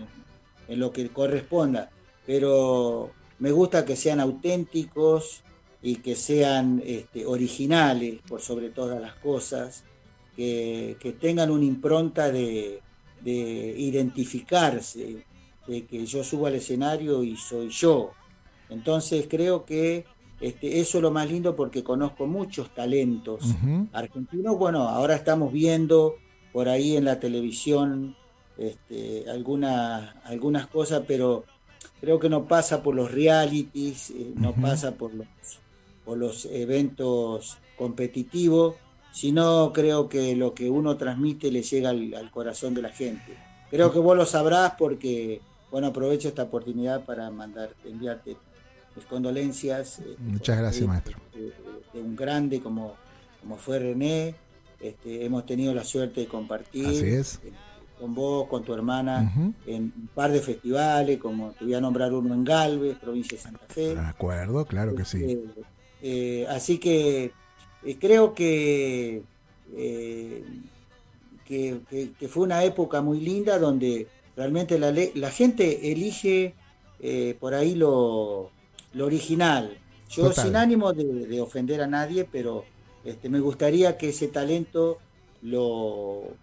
[0.68, 1.92] en, lo que corresponda.
[2.26, 5.44] Pero me gusta que sean auténticos
[5.82, 9.84] y que sean este, originales por sobre todas las cosas,
[10.36, 12.82] que, tengan una impronta de,
[13.24, 15.26] identificarse,
[15.68, 18.12] de que yo subo al escenario y soy yo.
[18.70, 20.06] Entonces creo que
[20.40, 23.44] este, eso es lo más lindo porque conozco muchos talentos
[23.94, 24.58] argentinos.
[24.58, 26.16] Bueno, ahora estamos viendo
[26.52, 28.16] por ahí en la televisión
[28.58, 31.46] este, algunas, algunas cosas, pero
[32.00, 35.28] creo que no pasa por los realities, eh, no pasa por los,
[36.04, 38.76] por los eventos competitivos,
[39.12, 43.38] sino creo que lo que uno transmite le llega al, corazón de la gente.
[43.70, 48.38] Creo que vos lo sabrás porque, bueno, aprovecho esta oportunidad para mandar, enviarte
[48.96, 50.00] mis condolencias.
[50.00, 51.18] Este, Muchas gracias, maestro.
[51.34, 52.96] De, un grande como,
[53.42, 54.36] como fue René.
[54.80, 56.88] Este, hemos tenido la suerte de compartir.
[56.88, 57.40] Así es.
[57.44, 57.52] Eh,
[58.00, 59.32] con vos, con tu hermana,
[59.68, 63.44] en un par de festivales, como te voy a nombrar uno en Galvez, provincia de
[63.44, 63.94] Santa Fe.
[63.94, 65.24] De acuerdo, claro que sí.
[65.24, 65.46] Eh,
[66.02, 67.32] eh, así que
[67.84, 69.24] eh, creo que,
[71.46, 76.56] que, fue una época muy linda donde realmente la, la gente elige
[77.40, 78.52] por ahí lo,
[78.94, 79.78] lo original.
[80.10, 82.66] Yo sin ánimo de, ofender a nadie, pero
[83.04, 85.00] este, me gustaría que ese talento
[85.42, 86.36] lo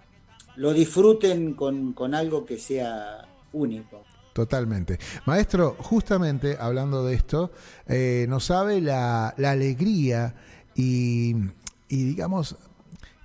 [0.59, 4.05] lo disfruten con, algo que sea único.
[4.33, 4.99] Totalmente.
[5.25, 7.53] Maestro, justamente hablando de esto,
[7.87, 10.35] eh, nos sabe la, alegría
[10.79, 11.35] y,
[11.89, 12.57] y, digamos,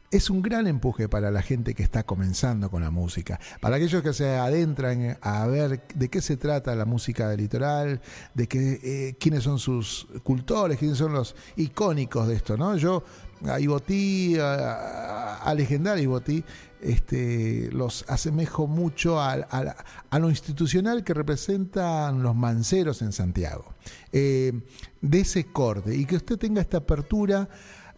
[0.09, 3.39] es un gran empuje para la gente que está comenzando con la música.
[3.61, 8.01] Para aquellos que se adentran a ver de qué se trata la música del litoral,
[8.33, 12.75] de qué, eh, quiénes son sus cultores, quiénes son los icónicos de esto, ¿no?
[12.75, 13.03] Yo
[13.45, 16.43] a Ibotí, a, a legendario Ibotí,
[16.83, 19.37] este, los asemejo mucho a,
[20.19, 23.73] lo institucional que representan los manceros en Santiago.
[24.11, 24.53] Eh,
[25.01, 27.49] de ese corte y que usted tenga esta apertura.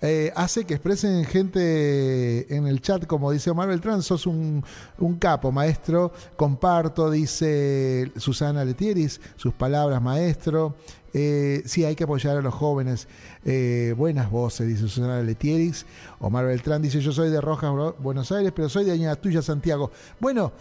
[0.02, 4.64] Eh, hace que expresen gente en el chat, como dice Omar Beltrán, sos un,
[5.00, 6.12] un, capo, maestro.
[6.36, 10.76] Comparto, dice Susana Letieris, sus palabras, maestro.
[11.18, 13.08] Eh, sí, hay que apoyar a los jóvenes.
[13.46, 15.86] Eh, buenas voces, dice Susana Letieris.
[16.20, 19.92] Omar Beltrán dice, yo soy de Rojas, Buenos Aires, pero soy de Tuya, Santiago.
[20.20, 20.52] Bueno,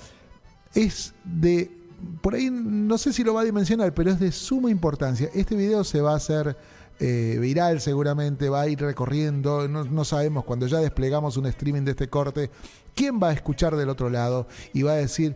[0.72, 1.72] es de...
[2.20, 5.28] Por ahí no sé si lo va a dimensionar, pero es de suma importancia.
[5.34, 6.56] Este video se va a hacer
[7.00, 11.82] eh, viral seguramente, va a ir recorriendo, no, no, sabemos, cuando ya desplegamos un streaming
[11.82, 12.50] de este corte,
[12.94, 15.34] quién va a escuchar del otro lado y va a decir,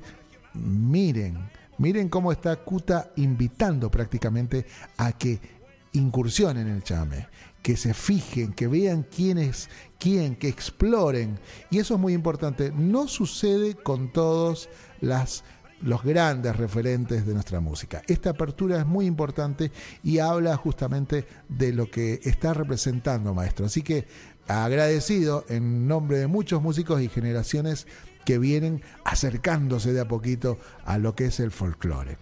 [0.54, 1.38] miren,
[1.78, 5.40] Miren cómo está Cuta invitando prácticamente a que
[5.92, 7.28] incursionen en el chame,
[7.62, 11.38] que se fijen, que vean quién es quién, que exploren.
[11.70, 12.72] Y eso es muy importante.
[12.74, 14.68] No sucede con todos
[15.00, 18.02] los grandes referentes de nuestra música.
[18.06, 19.70] Esta apertura es muy importante
[20.02, 23.66] y habla justamente de lo que está representando Maestro.
[23.66, 24.06] Así que
[24.46, 27.86] agradecido en nombre de muchos músicos y generaciones
[28.28, 32.18] que vienen acercándose de a poquito a lo que es el folclore.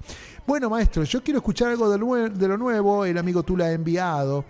[0.46, 1.98] Bueno, maestro, yo quiero escuchar algo de
[2.46, 4.44] lo, nuevo, el amigo Tula ha enviado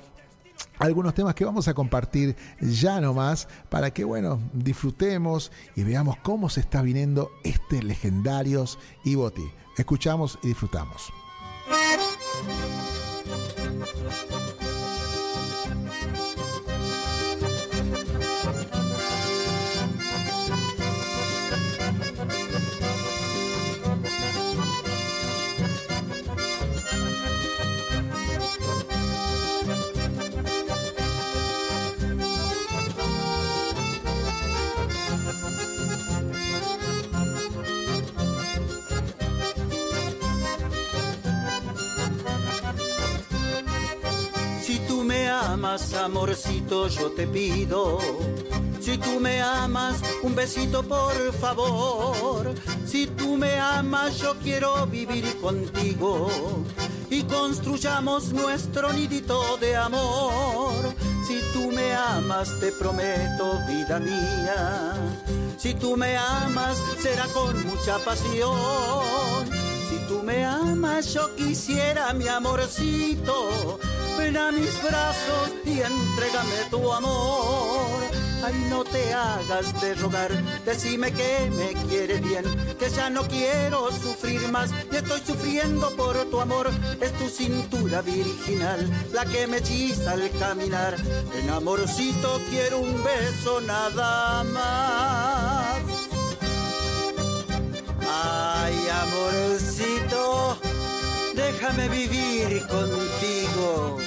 [0.79, 6.51] algunos temas que vamos a compartir ya nomás para que, bueno, disfrutemos y veamos cómo
[6.51, 9.51] se está viniendo este legendarios Iboti.
[9.79, 11.11] Escuchamos y disfrutamos.
[45.57, 47.99] Amas, amorcito, yo te pido.
[48.79, 52.55] Si tú me amas, un besito por favor.
[52.85, 56.29] Si tú me amas, yo quiero vivir contigo.
[57.09, 60.95] Y construyamos nuestro nidito de amor.
[61.27, 64.93] Si tú me amas, te prometo, vida mía.
[65.57, 69.66] Si tú me amas, será con mucha pasión.
[70.27, 73.79] Me amas, yo quisiera mi amorcito.
[74.19, 78.03] Ven a mis brazos y entrégame tu amor.
[78.45, 80.33] Ay, no te hagas de rogar,
[80.65, 82.45] decime que me quieres bien,
[82.77, 86.71] que ya no quiero sufrir más y estoy sufriendo por tu amor.
[87.01, 90.97] Es tu cintura virginal la que me hechiza al caminar.
[91.39, 95.36] En amorcito quiero un beso nada más.
[98.19, 100.59] Ay, amorcito,
[101.35, 103.99] déjame vivir contigo.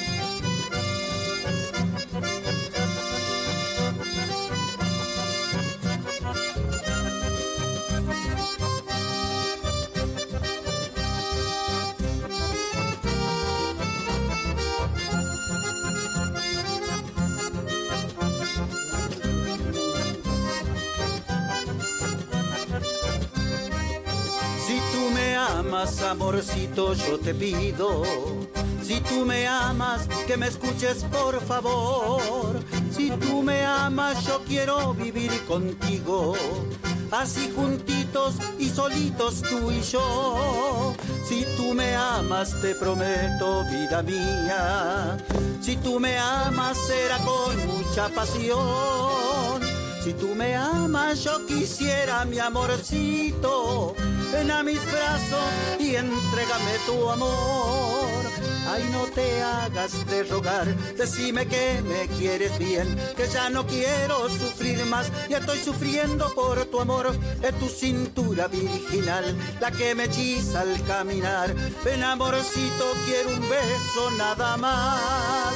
[25.79, 28.03] Amorcito, yo te pido.
[28.83, 32.59] Si tú me amas, que me escuches por favor.
[32.91, 36.35] Si tú me amas, yo quiero vivir contigo.
[37.11, 40.93] Así juntitos y solitos tú y yo.
[41.25, 45.17] Si tú me amas, te prometo, vida mía.
[45.61, 49.61] Si tú me amas, será con mucha pasión.
[50.03, 53.95] Si tú me amas, yo quisiera mi amorcito
[54.31, 58.29] ven a mis brazos y entrégame tu amor.
[58.71, 64.29] Ay, no te hagas de rogar, decime que me quieres bien, que ya no quiero
[64.29, 67.17] sufrir más y estoy sufriendo por tu amor.
[67.41, 71.55] Es tu cintura virginal la que me hechiza al caminar.
[71.83, 75.53] Ven, amorcito, quiero un beso nada más.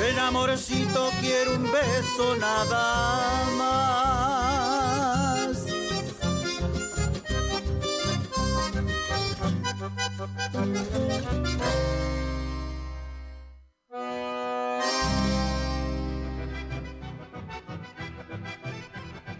[0.00, 4.27] Ven, amorcito, quiero un beso nada más.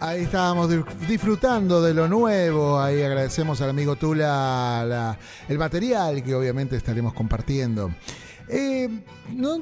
[0.01, 0.69] Ahí estábamos
[1.07, 2.79] disfrutando de lo nuevo.
[2.79, 5.17] Ahí agradecemos al amigo Tula
[5.49, 7.91] el material que obviamente estaremos compartiendo.
[8.51, 8.89] Eh,
[9.35, 9.59] no,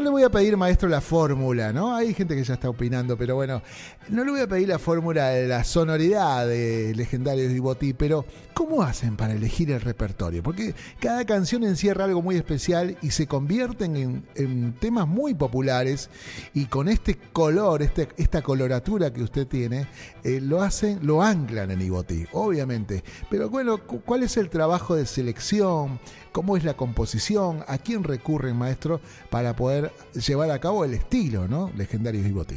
[0.00, 1.94] le voy a pedir, maestro, la fórmula, ¿no?
[1.94, 3.60] Hay gente que ya está opinando, pero bueno,
[4.08, 8.24] no le voy a pedir la fórmula de la sonoridad de Legendarios y Botí, pero
[8.54, 10.42] ¿cómo hacen para elegir el repertorio?
[10.42, 16.08] Porque cada canción encierra algo muy especial y se convierten en, temas muy populares
[16.54, 19.88] y con este color, este, esta coloratura que usted tiene,
[20.24, 23.04] eh, lo hacen, lo anclan en Ibotí, obviamente.
[23.28, 26.00] Pero bueno, ¿cuál es el trabajo de selección?
[26.36, 27.64] ¿Cómo es la composición?
[27.66, 31.72] ¿A quién recurren, maestro, para poder llevar a cabo el estilo, ¿no?
[31.78, 32.56] Legendarios Ibotí.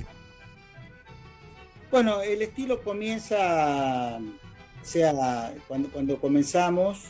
[1.89, 4.19] Bueno, el estilo comienza
[4.81, 7.05] sea, cuando, cuando comenzamos,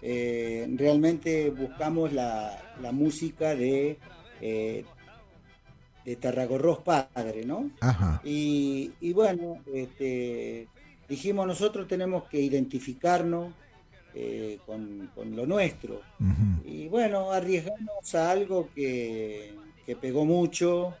[0.00, 3.98] eh, realmente buscamos la, música de,
[4.40, 4.86] eh,
[6.06, 7.70] de Tarragorros Padre, ¿no?
[8.24, 10.66] Y, bueno, este,
[11.10, 13.52] dijimos nosotros tenemos que identificarnos
[14.14, 16.00] eh, con, lo nuestro.
[16.64, 19.54] Y bueno, arriesgamos a algo que,
[19.86, 20.94] que pegó mucho,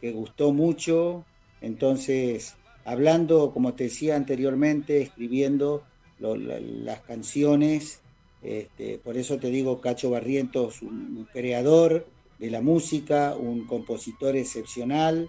[0.00, 1.24] que gustó mucho,
[1.60, 5.84] entonces hablando, como te decía anteriormente, escribiendo
[6.18, 8.00] las canciones.
[8.42, 12.06] Este, por eso te digo, Cacho Barrientos, un, creador
[12.38, 15.28] de la música, un compositor excepcional,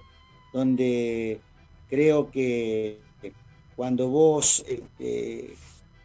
[0.52, 1.40] donde
[1.90, 3.00] creo que
[3.76, 5.56] cuando vos este,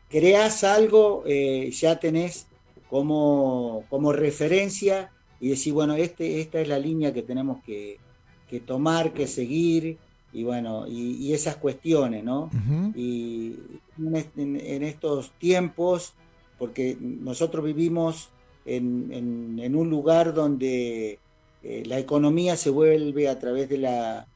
[0.09, 2.47] creás algo, eh, ya tenés
[2.89, 7.99] como, como referencia y decir, bueno, este, esta es la línea que tenemos que,
[8.49, 9.99] que tomar, que seguir,
[10.33, 12.51] y bueno, y, esas cuestiones, ¿no?
[12.95, 13.57] Y
[13.99, 16.13] en, estos tiempos,
[16.59, 18.29] porque nosotros vivimos
[18.67, 21.19] en, un lugar donde
[21.63, 24.27] eh, la economía se vuelve a través de la,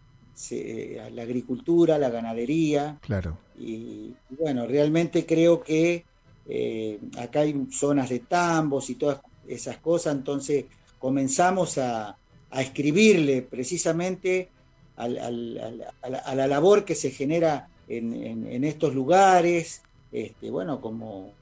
[1.12, 2.98] la agricultura, la ganadería.
[3.02, 3.36] Claro.
[3.62, 6.04] Y, bueno, realmente creo que
[6.48, 10.64] eh, acá hay zonas de tambos y todas esas cosas, entonces
[10.98, 12.16] comenzamos a,
[12.50, 14.48] a escribirle precisamente
[14.96, 21.32] a, la, labor que se genera en, estos lugares, este, bueno, como,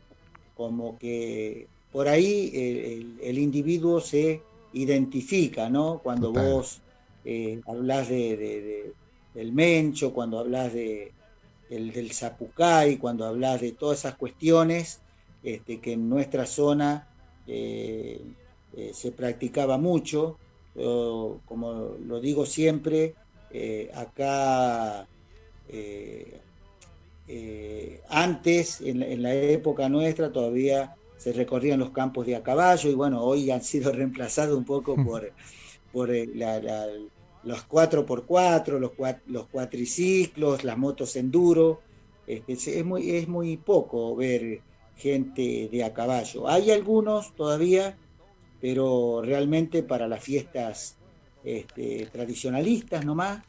[0.56, 2.50] como que por ahí
[3.22, 4.42] el, individuo se
[4.72, 6.00] identifica, ¿no?
[6.02, 6.80] Cuando vos
[7.24, 8.92] eh, hablas de,
[9.34, 11.12] del mencho, cuando hablas de,
[11.70, 15.00] del, del zapucay, cuando hablas de todas esas cuestiones
[15.42, 17.08] este, que en nuestra zona
[17.46, 18.20] eh,
[18.76, 20.36] eh, se practicaba mucho.
[21.46, 23.14] como lo digo siempre,
[23.94, 25.06] acá
[28.08, 32.94] antes, en, en, la época nuestra, todavía se recorrían los campos de a caballo y
[32.94, 35.30] bueno, hoy han sido reemplazados un poco por,
[35.92, 36.26] por eh,
[37.42, 38.92] los 4x4, los,
[39.26, 41.80] los cuatriciclos, las motos enduro.
[42.26, 44.60] Este, es, muy, es muy poco ver
[44.96, 46.48] gente de a caballo.
[46.48, 47.96] Hay algunos todavía,
[48.60, 50.96] pero realmente para las fiestas
[51.42, 53.42] este, tradicionalistas nomás,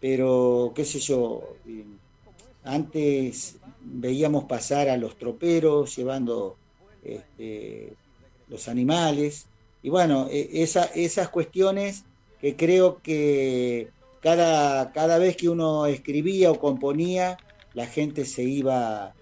[0.00, 1.84] pero qué sé yo, eh,
[2.64, 6.56] antes veíamos pasar a los troperos llevando
[7.04, 7.94] este,
[8.48, 9.46] los animales.
[9.82, 12.04] Y bueno, e, esa, esas cuestiones
[12.46, 13.88] que creo que
[14.20, 17.38] cada, cada vez que uno escribía o componía,
[17.74, 19.14] la gente se iba,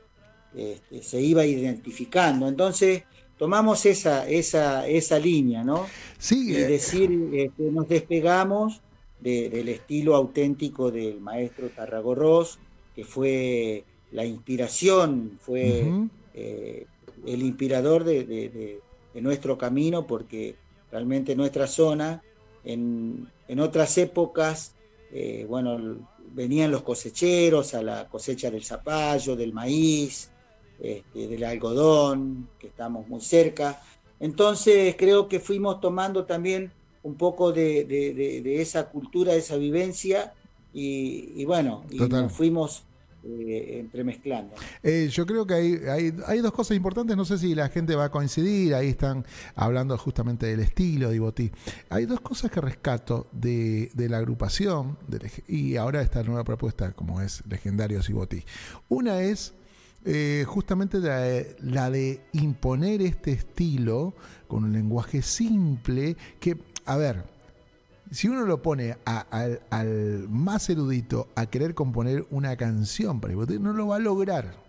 [0.55, 2.47] este, se iba identificando.
[2.47, 3.05] Entonces,
[3.39, 5.87] tomamos esa, esa, esa línea, ¿no?
[6.19, 6.51] Sí.
[6.51, 8.83] Y decir, este, nos despegamos
[9.21, 12.59] del estilo auténtico del maestro Tarragorros,
[12.95, 15.87] que fue la inspiración, fue
[16.35, 18.83] el inspirador de,
[19.15, 20.57] nuestro camino, porque
[20.93, 22.23] realmente nuestra zona,
[22.65, 23.29] en,
[23.61, 24.75] otras épocas,
[25.13, 25.99] eh, bueno,
[26.33, 30.31] venían los cosecheros a la cosecha del zapallo, del maíz,
[30.81, 33.81] este, del algodón, que estamos muy cerca.
[34.19, 40.33] Entonces creo que fuimos tomando también un poco de, esa cultura, de esa vivencia,
[40.73, 42.83] y, bueno, y nos fuimos
[43.27, 44.55] eh, entremezclando.
[44.83, 48.05] Eh, yo creo que hay, hay, dos cosas importantes, no sé si la gente va
[48.05, 51.51] a coincidir, ahí están hablando justamente del estilo de Ibotí.
[51.89, 54.99] Hay dos cosas que rescato de, la agrupación
[55.49, 58.45] y ahora esta nueva propuesta como es Legendarios Ibotí.
[58.89, 59.55] Una es...
[60.07, 64.15] Eh, justamente la, de imponer este estilo
[64.47, 67.25] con un lenguaje simple que, a ver,
[68.15, 73.89] si uno lo pone al más erudito a querer componer una canción para no lo
[73.89, 74.64] va a lograr.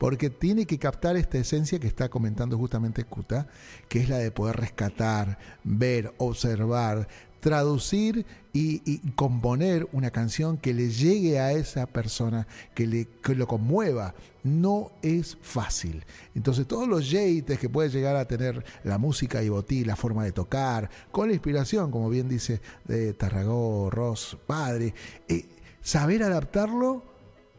[0.00, 3.48] Porque tiene que captar esta esencia que está comentando justamente Kuta,
[3.86, 7.06] que es la de poder rescatar, ver, observar,
[7.40, 8.24] traducir
[8.54, 14.14] y, componer una canción que le llegue a esa persona, que, le, lo conmueva.
[14.42, 16.06] No es fácil.
[16.34, 20.24] Entonces todos los yates que puede llegar a tener la música y botí, la forma
[20.24, 24.94] de tocar, con la inspiración, como bien dice de Tarragó, Ross, Padre,
[25.28, 25.44] eh,
[25.82, 27.04] saber adaptarlo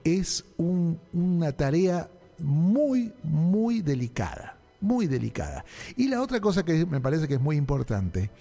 [0.03, 2.09] es una tarea
[2.41, 5.65] muy, muy delicada, muy delicada.
[5.95, 8.31] Y la otra cosa que me parece que es muy importante,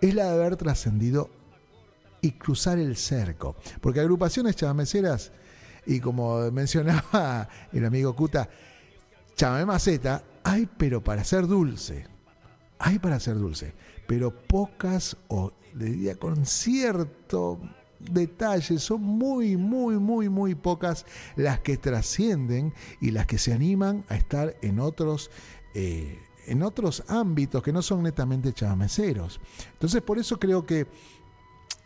[0.00, 1.30] es la de haber trascendido
[2.20, 3.56] y cruzar el cerco.
[3.80, 5.32] Porque agrupaciones chamameceras,
[5.86, 8.48] y como mencionaba el amigo Cuta,
[9.34, 12.06] chamamé maceta, hay pero para ser dulce.
[12.78, 13.74] Hay para ser dulce.
[14.06, 17.60] Pero pocas, o le diría con cierto
[17.98, 21.04] detalle, son muy, muy, muy, muy pocas
[21.36, 25.30] las que trascienden y las que se animan a estar en otros
[25.74, 26.18] eh,
[26.48, 29.38] en otros ámbitos que no son netamente chamameceros.
[29.72, 30.86] Entonces, por eso creo que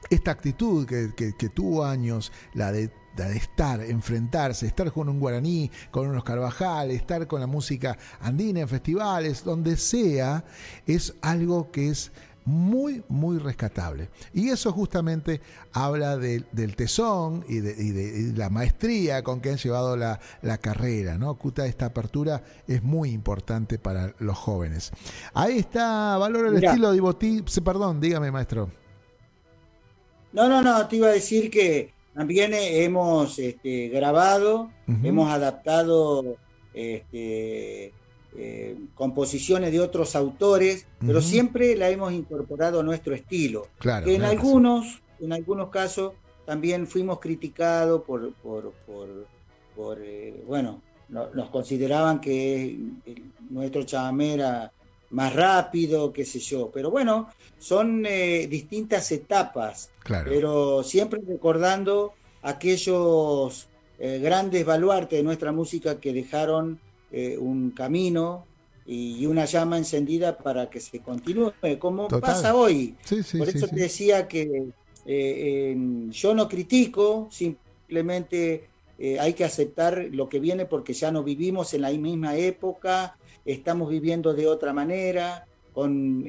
[0.09, 6.09] esta actitud que, tuvo años, la de, de, estar, enfrentarse, estar con un guaraní, con
[6.09, 10.45] unos Carvajal, estar con la música andina en festivales, donde sea,
[10.87, 12.13] es algo que es
[12.45, 14.09] muy, muy rescatable.
[14.33, 15.41] Y eso justamente
[15.73, 20.19] habla del tesón y de, la maestría con que han llevado la,
[20.61, 21.19] carrera.
[21.19, 21.35] ¿no?
[21.35, 24.93] Cuta, esta apertura es muy importante para los jóvenes.
[25.35, 27.45] Ahí está, valor el estilo de Ibotí.
[27.65, 28.71] Perdón, dígame, maestro.
[30.33, 36.37] No, no, no, te iba a decir que también hemos este, grabado, hemos adaptado
[36.75, 37.93] este,
[38.35, 43.69] eh, composiciones de otros autores, pero siempre la hemos incorporado a nuestro estilo.
[43.79, 46.15] Claro, que en algunos, en algunos casos,
[46.47, 48.73] también fuimos criticados por, por,
[49.77, 50.81] por, eh, bueno,
[51.11, 52.79] nos consideraban que
[53.51, 54.73] nuestro chamamé era
[55.11, 56.71] más rápido, qué sé yo.
[56.73, 57.29] Pero bueno,
[57.59, 59.91] son eh, distintas etapas,
[60.25, 63.69] pero siempre recordando aquellos
[63.99, 66.81] grandes baluartes de nuestra música que dejaron
[67.15, 68.47] eh, un camino
[68.87, 72.97] y una llama encendida para que se continúe, como pasa hoy.
[73.37, 74.71] Por eso te decía que
[75.05, 75.77] eh,
[76.09, 81.75] yo no critico, simplemente eh, hay que aceptar lo que viene porque ya no vivimos
[81.75, 86.27] en la misma época, estamos viviendo de otra manera, con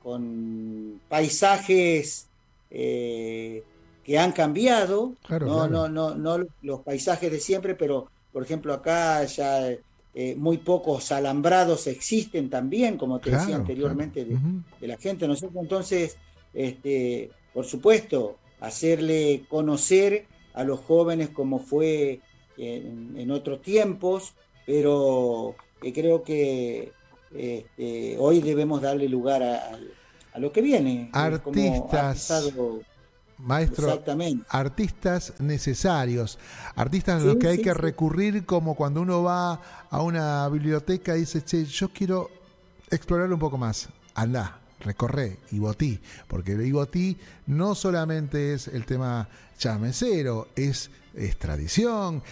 [0.00, 2.28] con paisajes
[2.70, 9.24] que han cambiado, no, no, no, no los paisajes de siempre, pero por ejemplo acá
[9.24, 9.70] ya
[10.36, 15.28] muy pocos alambrados existen también, como te decía anteriormente, de, la gente.
[15.28, 16.16] Nosotros entonces,
[16.52, 22.20] este, por supuesto, hacerle conocer a los jóvenes como fue
[22.56, 24.34] en, otros tiempos,
[24.66, 25.54] pero
[25.94, 26.90] creo que
[27.34, 29.78] este, hoy debemos darle lugar a,
[30.38, 31.10] lo que viene.
[31.12, 32.52] Artistas.
[33.38, 34.02] Maestro,
[34.48, 36.38] artistas necesarios,
[36.74, 39.60] artistas a los que hay que recurrir como cuando uno va
[39.90, 42.30] a una biblioteca y dice, che, yo quiero
[42.90, 43.88] explorar un poco más.
[44.14, 47.16] Anda, recorre Ibotí, porque Ibotí
[47.46, 52.22] no solamente es el tema chamecero, es, es tradición,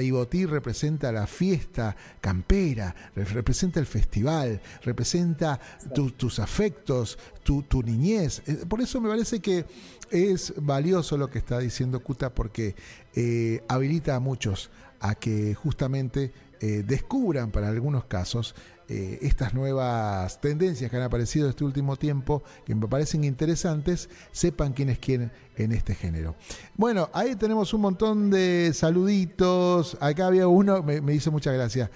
[0.00, 5.60] Ibotí representa la fiesta campera, representa el festival, representa
[5.94, 8.42] tus afectos, tu, tu, niñez.
[8.46, 9.64] Eh, por eso me parece que
[10.10, 12.74] es valioso lo que está diciendo Kuta, porque
[13.14, 18.54] eh, habilita a muchos a que justamente eh, descubran para algunos casos
[18.88, 24.72] eh, estas nuevas tendencias que han aparecido este último tiempo, que me parecen interesantes, sepan
[24.72, 26.36] quién es quién en este género.
[26.76, 29.96] Bueno, ahí tenemos un montón de saluditos.
[30.00, 31.90] Acá había uno, me, hizo mucha gracia.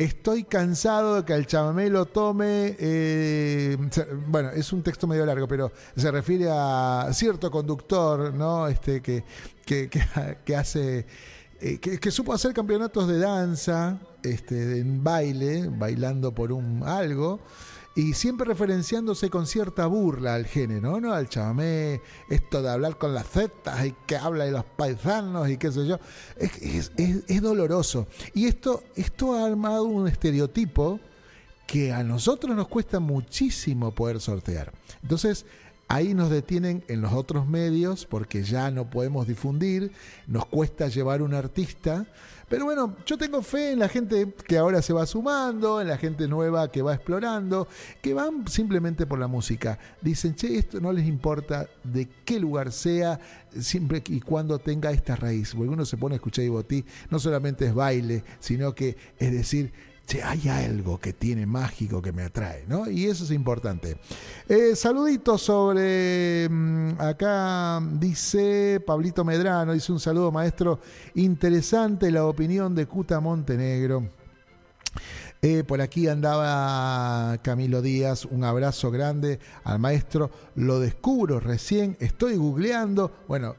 [0.00, 2.74] Estoy cansado de que el chamamé lo tome.
[2.78, 3.76] Eh,
[4.28, 8.66] bueno, es un texto medio largo, pero se refiere a cierto conductor, ¿no?
[8.66, 9.22] Este que,
[9.66, 11.04] que, que hace
[11.60, 17.40] eh, que, supo hacer campeonatos de danza, este, en baile, bailando por un algo,
[18.00, 21.12] y siempre referenciándose con cierta burla al género, ¿no?
[21.12, 25.58] Al chamamé, esto de hablar con las zetas y que habla de los paisanos y
[25.58, 25.98] qué sé yo,
[26.38, 28.06] es, es, doloroso.
[28.32, 30.98] Y esto, esto ha armado un estereotipo
[31.66, 34.72] que a nosotros nos cuesta muchísimo poder sortear.
[35.02, 35.44] Entonces,
[35.92, 39.90] Ahí nos detienen en los otros medios porque ya no podemos difundir,
[40.28, 42.06] nos cuesta llevar un artista.
[42.48, 45.98] Pero bueno, yo tengo fe en la gente que ahora se va sumando, en la
[45.98, 47.66] gente nueva que va explorando,
[48.00, 49.80] que van simplemente por la música.
[50.00, 53.18] Dicen, che, esto no les importa de qué lugar sea,
[53.58, 55.56] siempre y cuando tenga esta raíz.
[55.56, 59.72] Porque uno se pone a escuchar Ibotí, no solamente es baile, sino que es decir,
[60.18, 62.90] hay algo que tiene mágico que me atrae, ¿no?
[62.90, 63.96] Y eso es importante.
[64.48, 70.80] Eh, saluditos sobre, mm, acá dice Pablito Medrano, dice un saludo maestro,
[71.14, 74.08] interesante la opinión de Cuta Montenegro.
[75.42, 82.36] Eh, por aquí andaba Camilo Díaz, un abrazo grande al maestro, lo descubro recién, estoy
[82.36, 83.54] googleando, bueno,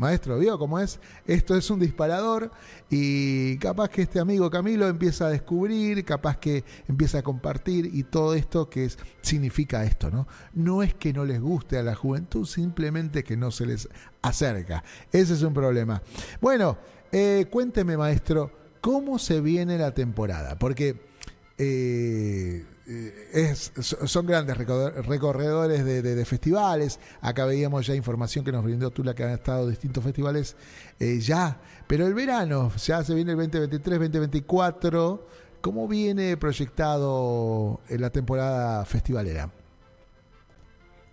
[0.00, 0.98] Maestro, ¿vio cómo es?
[1.26, 2.50] Esto es un disparador
[2.88, 8.04] y capaz que este amigo Camilo empieza a descubrir, capaz que empieza a compartir y
[8.04, 10.26] todo esto que es, significa esto, ¿no?
[10.54, 13.90] No es que no les guste a la juventud, simplemente que no se les
[14.22, 14.82] acerca.
[15.12, 16.02] Ese es un problema.
[16.40, 16.78] Bueno,
[17.12, 20.58] eh, cuénteme, maestro, ¿cómo se viene la temporada?
[20.58, 21.10] Porque...
[21.58, 26.98] Eh, eh, son grandes recorredores de, festivales.
[27.20, 30.56] Acá veíamos ya información que nos brindó Tula que han estado distintos festivales
[30.98, 31.60] eh, ya.
[31.86, 35.26] Pero el verano, ya se viene el 2023, 2024.
[35.60, 39.50] ¿Cómo viene proyectado en la temporada festivalera?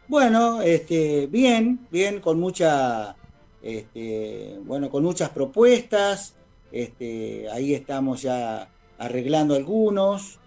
[0.07, 3.17] Bueno, este, bien, bien, con mucha,
[3.61, 6.33] este, bueno, con muchas propuestas.
[6.71, 10.39] Este, ahí estamos ya arreglando algunos.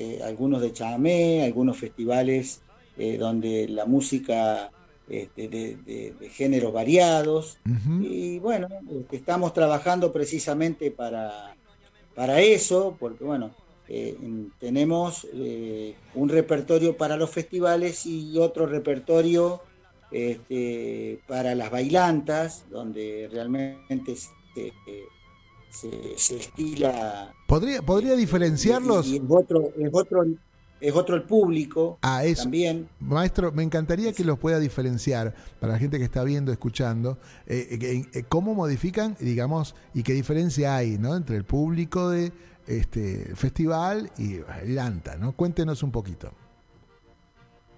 [0.00, 2.62] Eh, algunos de chamé, algunos festivales
[2.96, 4.70] eh, donde la música
[5.08, 7.58] este, de, géneros variados.
[8.00, 11.56] Y bueno, este, estamos trabajando precisamente para,
[12.14, 13.50] para eso, porque bueno,
[13.88, 14.16] eh,
[14.60, 15.26] tenemos
[16.14, 19.62] un repertorio para los festivales y otro repertorio
[20.12, 24.72] este, para las bailantas, donde realmente se,
[26.36, 27.34] estila.
[27.48, 29.06] ¿Podría, podría diferenciarlos?
[29.06, 30.22] Y, es, otro, es, otro,
[30.82, 32.90] es otro el público ah, también.
[33.00, 37.66] Maestro, me encantaría que los pueda diferenciar para la gente que está viendo, escuchando, eh,
[37.70, 41.16] eh, eh, cómo modifican, digamos, y qué diferencia hay ¿no?
[41.16, 42.32] entre el público de
[42.66, 45.32] este festival y bailanta, ¿no?
[45.32, 46.30] Cuéntenos un poquito.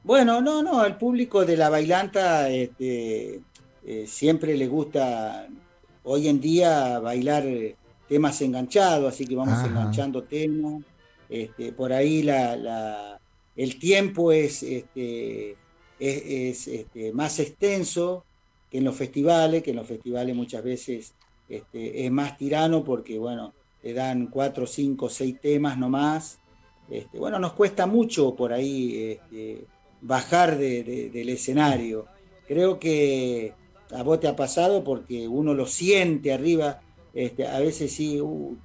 [0.03, 3.41] Bueno, no, no, al público de la bailanta este,
[4.09, 5.47] siempre le gusta
[6.03, 7.45] hoy en día bailar
[8.11, 10.83] temas enganchados, así que vamos enganchando temas.
[11.29, 13.21] Este, por ahí la,
[13.55, 15.57] el tiempo es, este,
[16.01, 18.25] es, este, más extenso
[18.69, 21.15] que en los festivales, que en los festivales muchas veces
[21.49, 26.39] este, es más tirano porque, bueno, te dan cuatro, cinco, seis temas nomás.
[26.91, 29.67] Este, bueno, nos cuesta mucho por ahí este,
[30.01, 32.07] bajar del escenario.
[32.49, 33.53] Creo que
[33.93, 36.81] a vos te ha pasado porque uno lo siente arriba,
[37.15, 38.57] este, a veces sí, uh,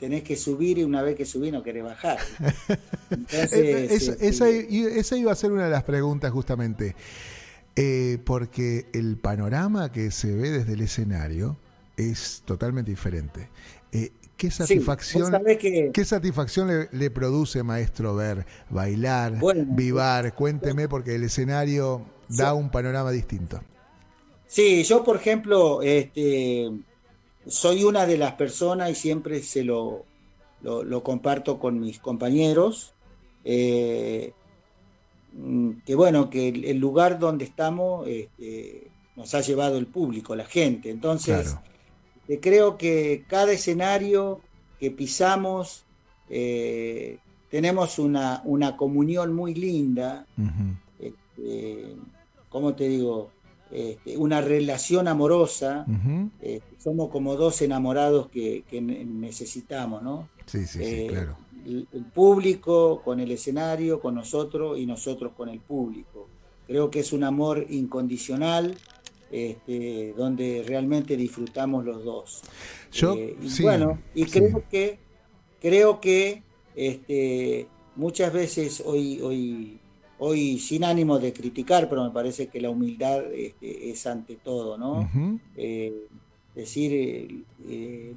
[0.00, 2.18] tenés que subir y una vez que subí no querés bajar.
[3.32, 6.94] Este, esa, iba a ser una de las preguntas justamente,
[7.74, 11.56] eh, porque el panorama que se ve desde el escenario
[11.96, 13.48] es totalmente diferente.
[13.90, 15.42] Eh, ¿Qué satisfacción,
[15.92, 19.34] ¿qué satisfacción le, produce, maestro, ver bailar,
[19.66, 20.34] vivar?
[20.34, 23.60] Cuénteme, porque el escenario da un panorama distinto.
[24.46, 26.70] Sí, yo, por ejemplo, este,
[27.46, 30.04] soy una de las personas y siempre se lo,
[30.62, 32.92] lo, comparto con mis compañeros.
[33.44, 34.32] Eh,
[35.86, 40.90] que bueno, que el, lugar donde estamos este, nos ha llevado el público, la gente.
[40.90, 41.56] Entonces,
[42.40, 44.40] creo que cada escenario
[44.78, 45.84] que pisamos
[46.28, 47.18] eh,
[47.50, 50.26] tenemos una, una, comunión muy linda,
[50.98, 51.96] este,
[52.48, 53.30] ¿cómo te digo?
[53.72, 55.86] Este, una relación amorosa,
[56.40, 60.28] este, somos como dos enamorados que, necesitamos, ¿no?
[60.46, 61.36] Sí, sí, sí, eh, claro.
[61.64, 66.28] El, público con el escenario, con nosotros y nosotros con el público.
[66.66, 68.76] Creo que es un amor incondicional
[69.30, 72.42] este, donde realmente disfrutamos los dos.
[72.92, 74.98] Yo, eh, y bueno, y creo que
[75.60, 76.42] creo que
[76.74, 79.79] este, muchas veces hoy, hoy,
[80.20, 84.78] hoy sin ánimo de criticar, pero me parece que la humildad este, es ante todo,
[84.78, 85.10] ¿no?
[85.56, 86.06] Eh,
[86.54, 88.14] decir, eh,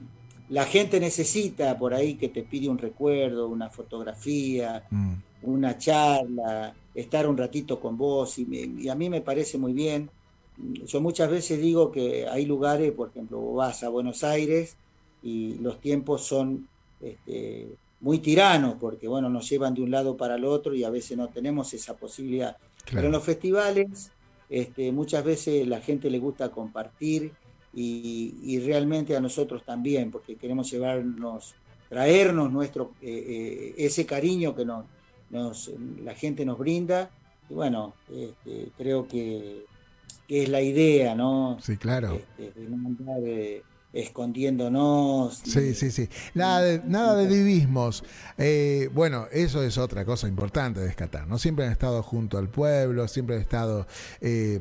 [0.49, 5.13] la gente necesita por ahí que te pide un recuerdo, una fotografía, mm.
[5.43, 10.09] una charla, estar un ratito con vos, y a mí me parece muy bien
[10.57, 14.77] yo muchas veces digo que hay lugares, por ejemplo, vas a Buenos Aires
[15.21, 16.67] y los tiempos son
[17.01, 20.91] este, muy tiranos, porque bueno, nos llevan de un lado para el otro y a
[20.91, 22.57] veces no tenemos esa posibilidad.
[22.91, 24.11] Pero en los festivales
[24.49, 27.31] este, muchas veces la gente le gusta compartir
[27.73, 31.55] y, realmente a nosotros también, porque queremos llevarnos,
[31.89, 35.71] traernos nuestro, eh, eh, ese cariño que nos,
[36.03, 37.09] la gente nos brinda.
[37.49, 39.65] Y bueno, este, creo que
[40.27, 41.57] que es la idea, ¿no?
[41.61, 42.13] Sí, claro.
[42.13, 43.61] Este, de no andar eh,
[43.93, 45.41] escondiéndonos.
[45.45, 46.09] Sí, sí, sí.
[46.33, 48.03] Nada de, nada de divismos.
[48.37, 51.37] Eh, bueno, eso es otra cosa importante de descatar, ¿no?
[51.37, 53.87] Siempre han estado junto al pueblo, siempre han estado...
[54.19, 54.59] Eh,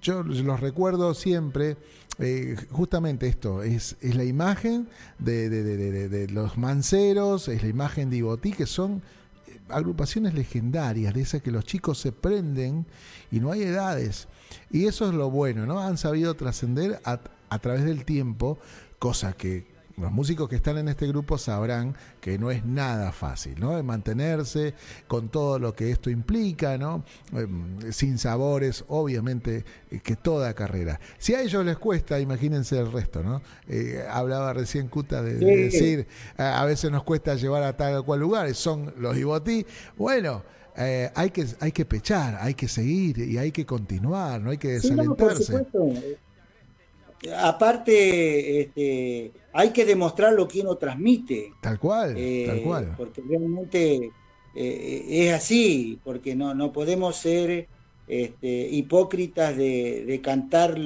[0.00, 1.76] yo los recuerdo siempre...
[2.70, 4.88] justamente esto, es, es la imagen
[5.18, 9.02] de, de, los manceros, es la imagen de Ibotí, que son
[9.68, 12.86] agrupaciones legendarias, de esas que los chicos se prenden
[13.30, 14.28] y no hay edades.
[14.70, 15.80] Y eso es lo bueno, ¿no?
[15.80, 17.20] Han sabido trascender a,
[17.52, 18.58] a través del tiempo,
[18.98, 19.66] cosa que
[19.98, 23.76] los músicos que están en este grupo sabrán que no es nada fácil, ¿no?
[23.76, 24.72] De mantenerse
[25.06, 27.04] con todo lo que esto implica, ¿no?
[27.32, 30.98] Em, sin sabores, obviamente, eh, que toda carrera.
[31.18, 33.42] Si a ellos les cuesta, imagínense el resto, ¿no?
[33.68, 36.06] Eh, hablaba recién Cuta de, decir,
[36.38, 39.66] a, veces nos cuesta llevar a tal o cual lugar, son los Ibotí.
[39.98, 40.42] Bueno,
[40.74, 44.58] eh, hay, que, hay que pechar, hay que seguir y hay que continuar, no hay
[44.58, 45.66] que desalentarse.
[47.38, 51.52] Aparte, este, hay que demostrar lo que uno transmite.
[51.60, 52.94] Tal cual, eh, tal cual.
[52.96, 54.10] Porque realmente
[54.54, 57.68] eh, es así, porque no, no podemos ser
[58.08, 60.76] este, hipócritas de, cantar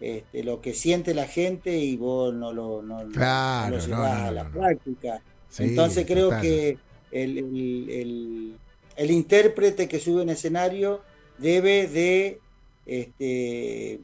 [0.00, 5.22] este, lo que siente la gente y vos no lo, no, llevas a la práctica.
[5.58, 6.78] Entonces creo que
[7.10, 8.56] el,
[8.96, 11.00] el intérprete que sube en escenario
[11.38, 12.40] debe de
[12.86, 14.00] este,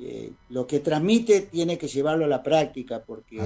[0.00, 3.40] eh, lo que transmite tiene que llevarlo a la práctica porque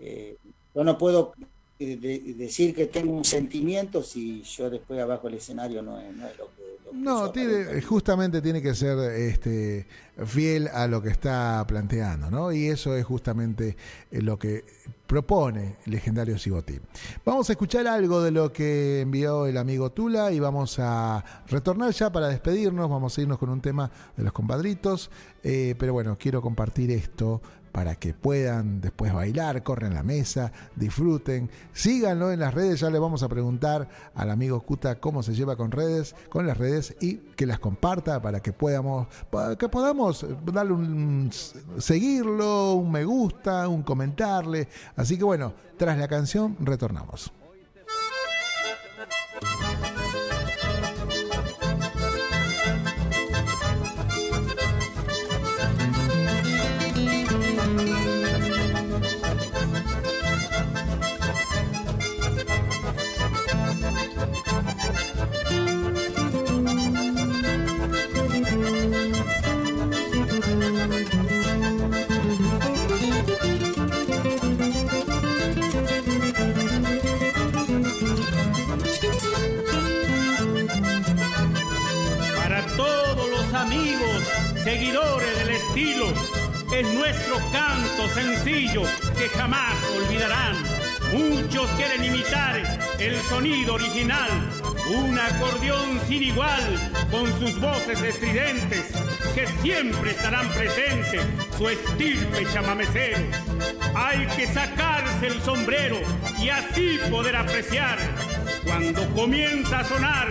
[0.00, 0.36] eh,
[0.74, 1.32] yo no puedo
[1.78, 6.26] eh, decir que tengo un sentimiento si yo después abajo del escenario no es, no
[6.26, 9.86] es lo que no, tiene, justamente tiene que ser este,
[10.24, 12.52] fiel a lo que está planteando, ¿no?
[12.52, 13.76] Y eso es justamente
[14.10, 14.64] eh, lo que
[15.06, 16.78] propone el legendario Sigoti.
[17.24, 21.92] Vamos a escuchar algo de lo que envió el amigo Tula y vamos a retornar
[21.92, 22.88] ya para despedirnos.
[22.88, 25.10] Vamos a irnos con un tema de los compadritos.
[25.42, 27.40] Eh, pero bueno, quiero compartir esto
[27.76, 31.50] para que puedan después bailar, corren la mesa, disfruten.
[31.74, 35.56] Síganlo en las redes, ya le vamos a preguntar al amigo Kuta cómo se lleva
[35.56, 39.08] con redes, con las redes y que las comparta para que podamos,
[39.58, 41.30] que podamos darle un
[41.76, 44.68] seguirlo, un me gusta, un comentarle.
[44.96, 47.30] Así que bueno, tras la canción retornamos.
[86.80, 88.82] Es nuestro canto sencillo
[89.16, 90.56] que jamás olvidarán.
[91.12, 92.60] Muchos quieren imitar
[92.98, 94.28] el sonido original,
[94.94, 96.62] un acordeón sin igual
[97.10, 98.92] con sus voces estridentes
[99.34, 101.22] que siempre estarán presentes
[101.56, 103.18] su estirpe chamamecero.
[103.94, 105.96] Hay que sacarse el sombrero
[106.38, 107.96] y así poder apreciar.
[108.64, 110.28] Cuando comienza a sonar,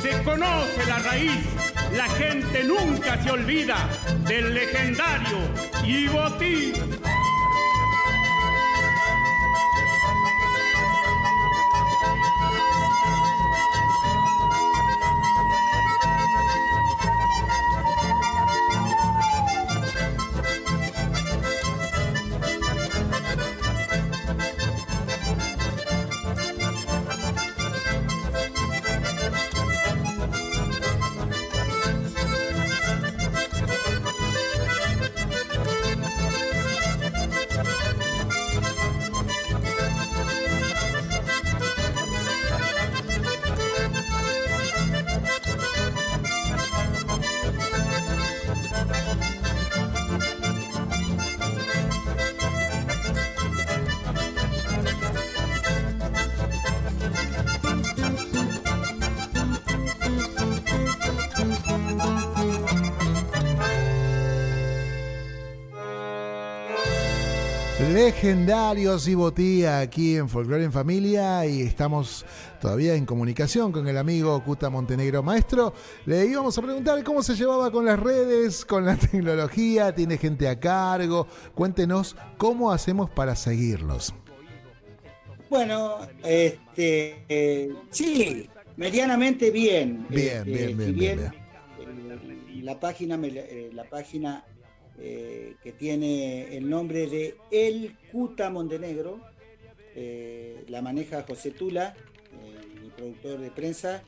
[0.00, 1.71] se conoce la raíz.
[1.96, 3.88] La gente nunca se olvida
[4.26, 5.38] del legendario
[5.84, 6.91] Ibotín.
[67.92, 72.24] Legendarios y botía aquí en Folklore en Familia y estamos
[72.58, 75.74] todavía en comunicación con el amigo Cuta Montenegro Maestro.
[76.06, 80.48] Le íbamos a preguntar cómo se llevaba con las redes, con la tecnología, tiene gente
[80.48, 81.26] a cargo.
[81.54, 84.14] Cuéntenos cómo hacemos para seguirlos.
[85.50, 90.06] Bueno, este, eh, sí, medianamente bien.
[90.08, 94.46] Bien, este, bien, bien, bien, bien, eh, La página, me eh, la página
[95.04, 99.18] eh, que tiene el nombre de El Cuta Montenegro,
[99.96, 104.04] eh, la maneja José Tula, eh, mi productor de prensa,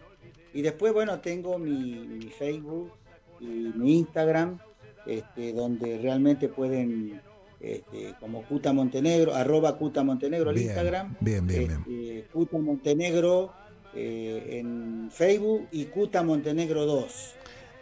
[0.53, 2.93] y después, bueno, tengo mi, mi Facebook
[3.41, 4.61] y mi Instagram,
[5.05, 7.21] este, donde realmente pueden,
[7.59, 12.19] este, como Cuta Montenegro, arroba Cuta Montenegro el Bien, Instagram, bien, bien, bien.
[12.19, 13.53] este, Cuta Montenegro
[13.97, 17.35] en Facebook y Cuta Montenegro 2.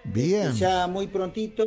[0.04, 0.52] Bien.
[0.52, 1.66] Ya muy prontito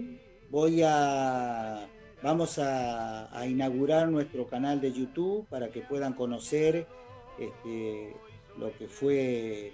[0.50, 1.88] voy a
[2.24, 6.88] vamos a, a inaugurar nuestro canal de YouTube para que puedan conocer
[7.40, 8.16] este,
[8.58, 9.68] lo que fue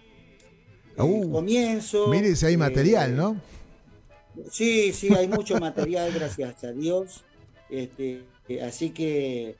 [0.98, 2.08] el Uh, comienzo.
[2.08, 3.38] Mire si hay eh, material, ¿no?
[4.50, 7.24] Sí, sí, hay mucho material, gracias a Dios.
[7.70, 8.26] Este,
[8.62, 9.56] así que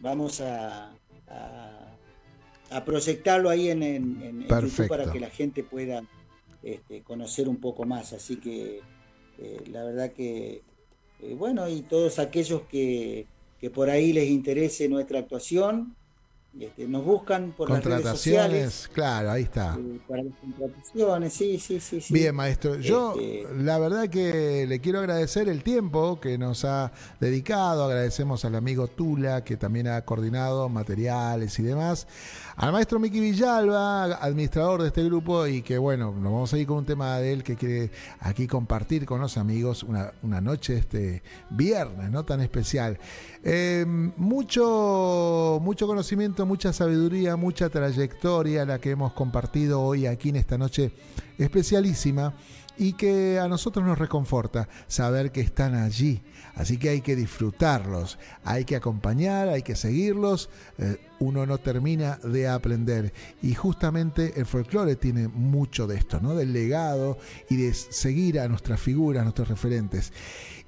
[0.00, 0.92] vamos a,
[1.28, 1.96] a,
[2.70, 6.04] a proyectarlo ahí en, en- en- YouTube para que la gente pueda
[6.62, 8.12] este, conocer un poco más.
[8.12, 8.80] Así que
[9.38, 10.62] eh, la verdad que,
[11.22, 13.26] eh, bueno, y todos aquellos que,
[13.60, 15.94] que por ahí les interese nuestra actuación,
[16.58, 18.88] este, nos buscan por las redes sociales.
[18.92, 19.76] Claro, ahí está.
[19.78, 22.00] eh, para las contrataciones, sí, sí, sí.
[22.00, 22.14] sí.
[22.14, 22.76] Bien, maestro.
[22.80, 27.84] Yo Este, la verdad que le quiero agradecer el tiempo que nos ha dedicado.
[27.84, 32.06] Agradecemos al amigo Tula, que también ha coordinado materiales y demás.
[32.56, 36.66] Al maestro Miki Villalba, administrador de este grupo, y que bueno, nos vamos a ir
[36.66, 40.78] con un tema de él que quiere aquí compartir con los amigos una, una noche
[40.78, 42.98] este viernes, no tan especial.
[43.44, 43.84] Eh,
[44.16, 50.56] mucho, mucho conocimiento, mucha sabiduría, mucha trayectoria la que hemos compartido hoy aquí en esta
[50.56, 50.92] noche
[51.36, 52.32] especialísima
[52.78, 56.22] y que a nosotros nos reconforta saber que están allí.
[56.54, 60.48] Así que hay que disfrutarlos, hay que acompañar, hay que seguirlos.
[60.78, 63.12] Eh, uno no termina de aprender.
[63.42, 66.34] Y justamente el folclore tiene mucho de esto, ¿no?
[66.34, 67.18] Del legado
[67.50, 70.12] y de seguir a nuestras figuras, nuestros referentes.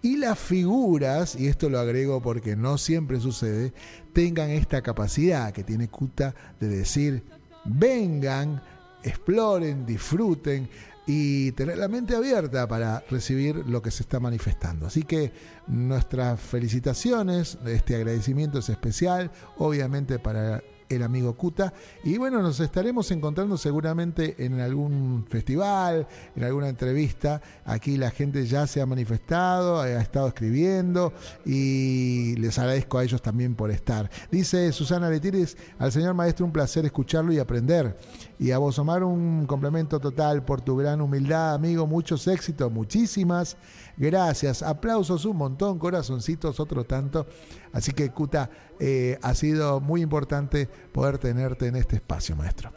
[0.03, 3.73] Y las figuras, y esto lo agrego porque no siempre sucede,
[4.13, 7.25] tengan esta capacidad que tiene Kuta de decir,
[7.65, 8.63] vengan,
[9.03, 10.69] exploren, disfruten
[11.11, 14.87] y tener la mente abierta para recibir lo que se está manifestando.
[14.87, 15.33] Así que
[15.67, 21.73] nuestras felicitaciones, este agradecimiento es especial, obviamente para el amigo Kuta.
[22.05, 27.41] Y bueno, nos estaremos encontrando seguramente en algún festival, en alguna entrevista.
[27.65, 31.13] Aquí la gente ya se ha manifestado, ha estado escribiendo
[31.45, 34.11] y les agradezco a ellos también por estar.
[34.31, 37.97] Dice Susana Letires, al señor maestro un placer escucharlo y aprender.
[38.39, 41.87] Y a vos, Omar, un complemento total por tu gran humildad, amigo.
[41.87, 43.57] Muchos éxitos, muchísimas
[43.99, 44.63] gracias.
[44.63, 47.27] Aplausos un montón, corazoncitos otro tanto.
[47.73, 52.73] Así que, Cuta, eh, ha sido muy importante poder tenerte en este espacio, maestro.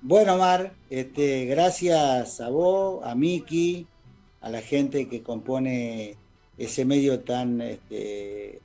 [0.00, 3.86] Bueno, Mar, este, gracias a vos, a Miki,
[4.40, 6.16] a la gente que compone
[6.56, 8.60] ese medio tan este,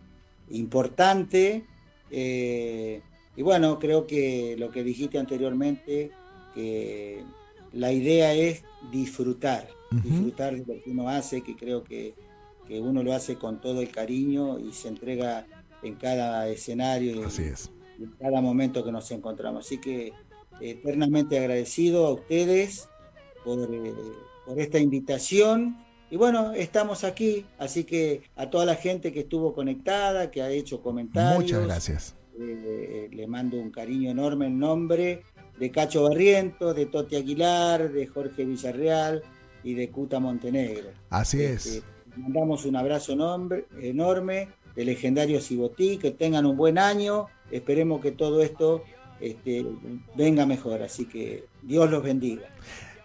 [0.50, 1.66] importante.
[2.12, 3.02] Eh,
[3.36, 6.12] y bueno, creo que lo que dijiste anteriormente,
[6.54, 7.24] que
[7.72, 9.68] la idea es disfrutar,
[10.02, 12.16] disfrutar de lo que uno hace, que creo que,
[12.68, 15.46] que, uno lo hace con todo el cariño y se entrega
[15.84, 17.70] en cada escenario Así es.
[18.00, 19.66] en cada momento que nos encontramos.
[19.66, 20.14] Así que
[20.62, 22.88] eternamente agradecido a ustedes
[23.44, 23.94] por, eh,
[24.46, 25.78] por esta invitación.
[26.10, 30.50] Y bueno, estamos aquí, así que a toda la gente que estuvo conectada, que ha
[30.50, 31.44] hecho comentarios.
[31.44, 32.16] Muchas gracias.
[32.40, 35.24] Eh, le mando un cariño enorme en nombre
[35.60, 39.24] de Cacho Barrientos, de Toti Aguilar, de Jorge Villarreal
[39.64, 40.90] y de Cuta Montenegro.
[41.10, 41.84] Así Este, es.
[42.16, 48.12] Mandamos un abrazo enorme, enorme de legendario Cibotí, que tengan un buen año, esperemos que
[48.12, 48.84] todo esto
[49.20, 49.66] este,
[50.16, 52.44] venga mejor, así que Dios los bendiga.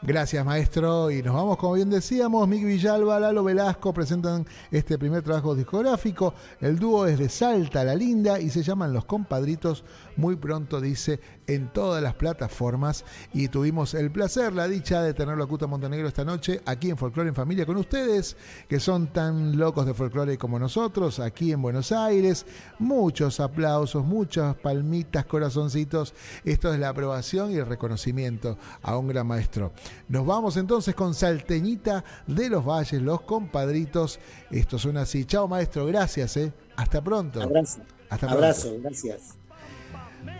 [0.00, 1.10] Gracias, maestro.
[1.10, 6.34] Y nos vamos, como bien decíamos, Miki Villalba, Lalo Velasco presentan este primer trabajo discográfico.
[6.60, 9.84] El dúo es de Salta, La Linda, y se llaman Los Compadritos.
[10.18, 13.04] Muy pronto, dice, en todas las plataformas.
[13.32, 16.96] Y tuvimos el placer, la dicha de tenerlo a Cuta Montenegro esta noche, aquí en
[16.96, 18.36] Folklore en Familia con ustedes,
[18.68, 22.46] que son tan locos de folclore como nosotros, aquí en Buenos Aires.
[22.80, 26.14] Muchos aplausos, muchas palmitas, corazoncitos.
[26.44, 29.72] Esto es la aprobación y el reconocimiento a un gran maestro.
[30.08, 34.18] Nos vamos entonces con Salteñita de los Valles, los compadritos.
[34.50, 35.24] Esto suena así.
[35.24, 36.52] Chao, maestro, gracias, ¿eh?
[36.76, 37.40] Hasta pronto.
[37.40, 37.80] Abrazo.
[38.10, 38.82] Hasta Abrazo, pronto.
[38.82, 39.37] gracias.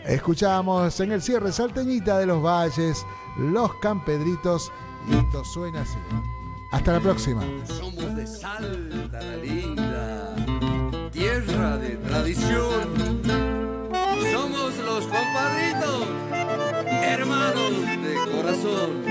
[0.05, 3.05] Escuchamos en el cierre Salteñita de los Valles,
[3.37, 4.73] los Campedritos.
[5.09, 5.99] Y esto suena así.
[6.73, 7.43] Hasta la próxima.
[7.67, 10.35] Somos de Salta, la linda,
[11.13, 13.23] tierra de tradición.
[14.33, 16.07] Somos los compadritos,
[17.03, 17.73] hermanos
[18.03, 19.09] de corazón.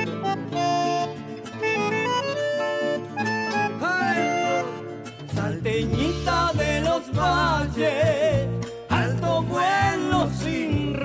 [5.34, 8.48] Salteñita de los valles,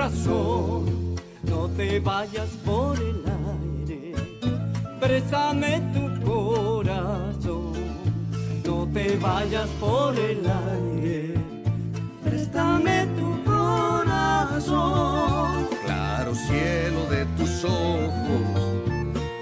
[0.02, 4.14] No te vayas por el aire,
[4.98, 7.72] préstame tu corazón.
[8.64, 11.34] No te vayas por el aire,
[12.24, 14.72] préstame tu corazón.
[15.84, 18.58] Claro cielo de tus ojos,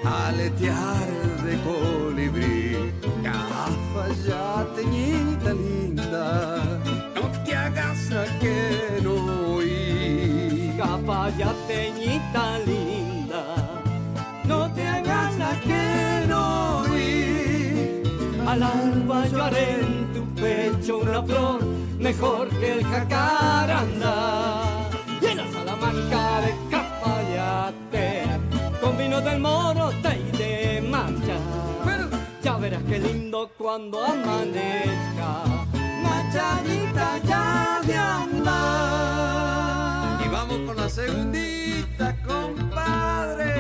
[0.05, 1.09] aletear
[1.43, 2.93] de colibrí.
[3.23, 6.79] Gafas ya teñita linda,
[7.15, 8.27] no te hagas a
[11.11, 13.43] Capaya teñita linda,
[14.45, 18.03] no te hagas la que no oí.
[18.47, 21.67] Al alba yo haré en tu pecho una flor
[21.99, 24.63] mejor que el jacaranda.
[25.21, 28.27] Y en la salamanca de Capayate,
[28.81, 31.37] con vino del moro te iré marcha.
[32.41, 35.43] Ya verás qué lindo cuando amanezca,
[36.05, 39.10] machadita ya de andar.
[40.51, 43.55] Con la segundita, compadre.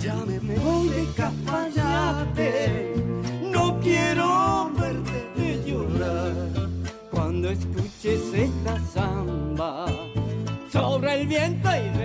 [0.00, 2.94] Ya me voy de Capayate,
[3.42, 6.34] no quiero verte llorar.
[7.12, 9.86] Cuando escuches esta samba,
[10.72, 12.01] sobre el viento y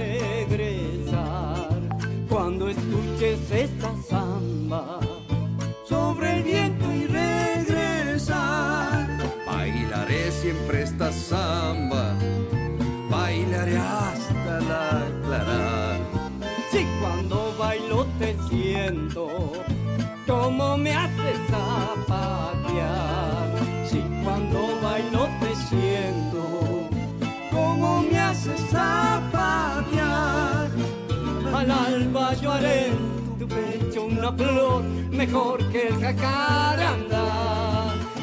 [34.27, 37.23] una flor mejor que el jacaranda.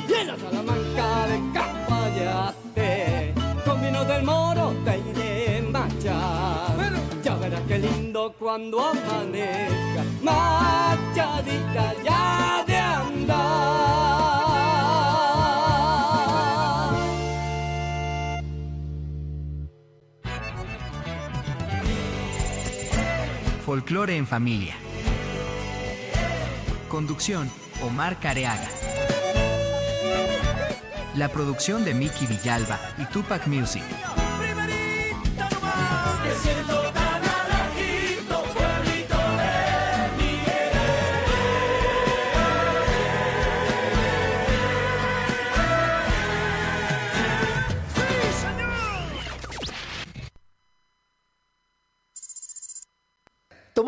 [0.09, 3.35] Y en la salamanca de Capayate,
[3.65, 6.93] con vino del moro te iré marchar.
[7.23, 13.55] Ya verás qué lindo cuando amanezca, machadita ya de andar.
[23.65, 24.75] Folclore en familia.
[26.95, 27.51] Conducción,
[27.83, 28.69] Omar Careaga.
[31.17, 33.83] La producción de Mickey Villalba y Tupac Music.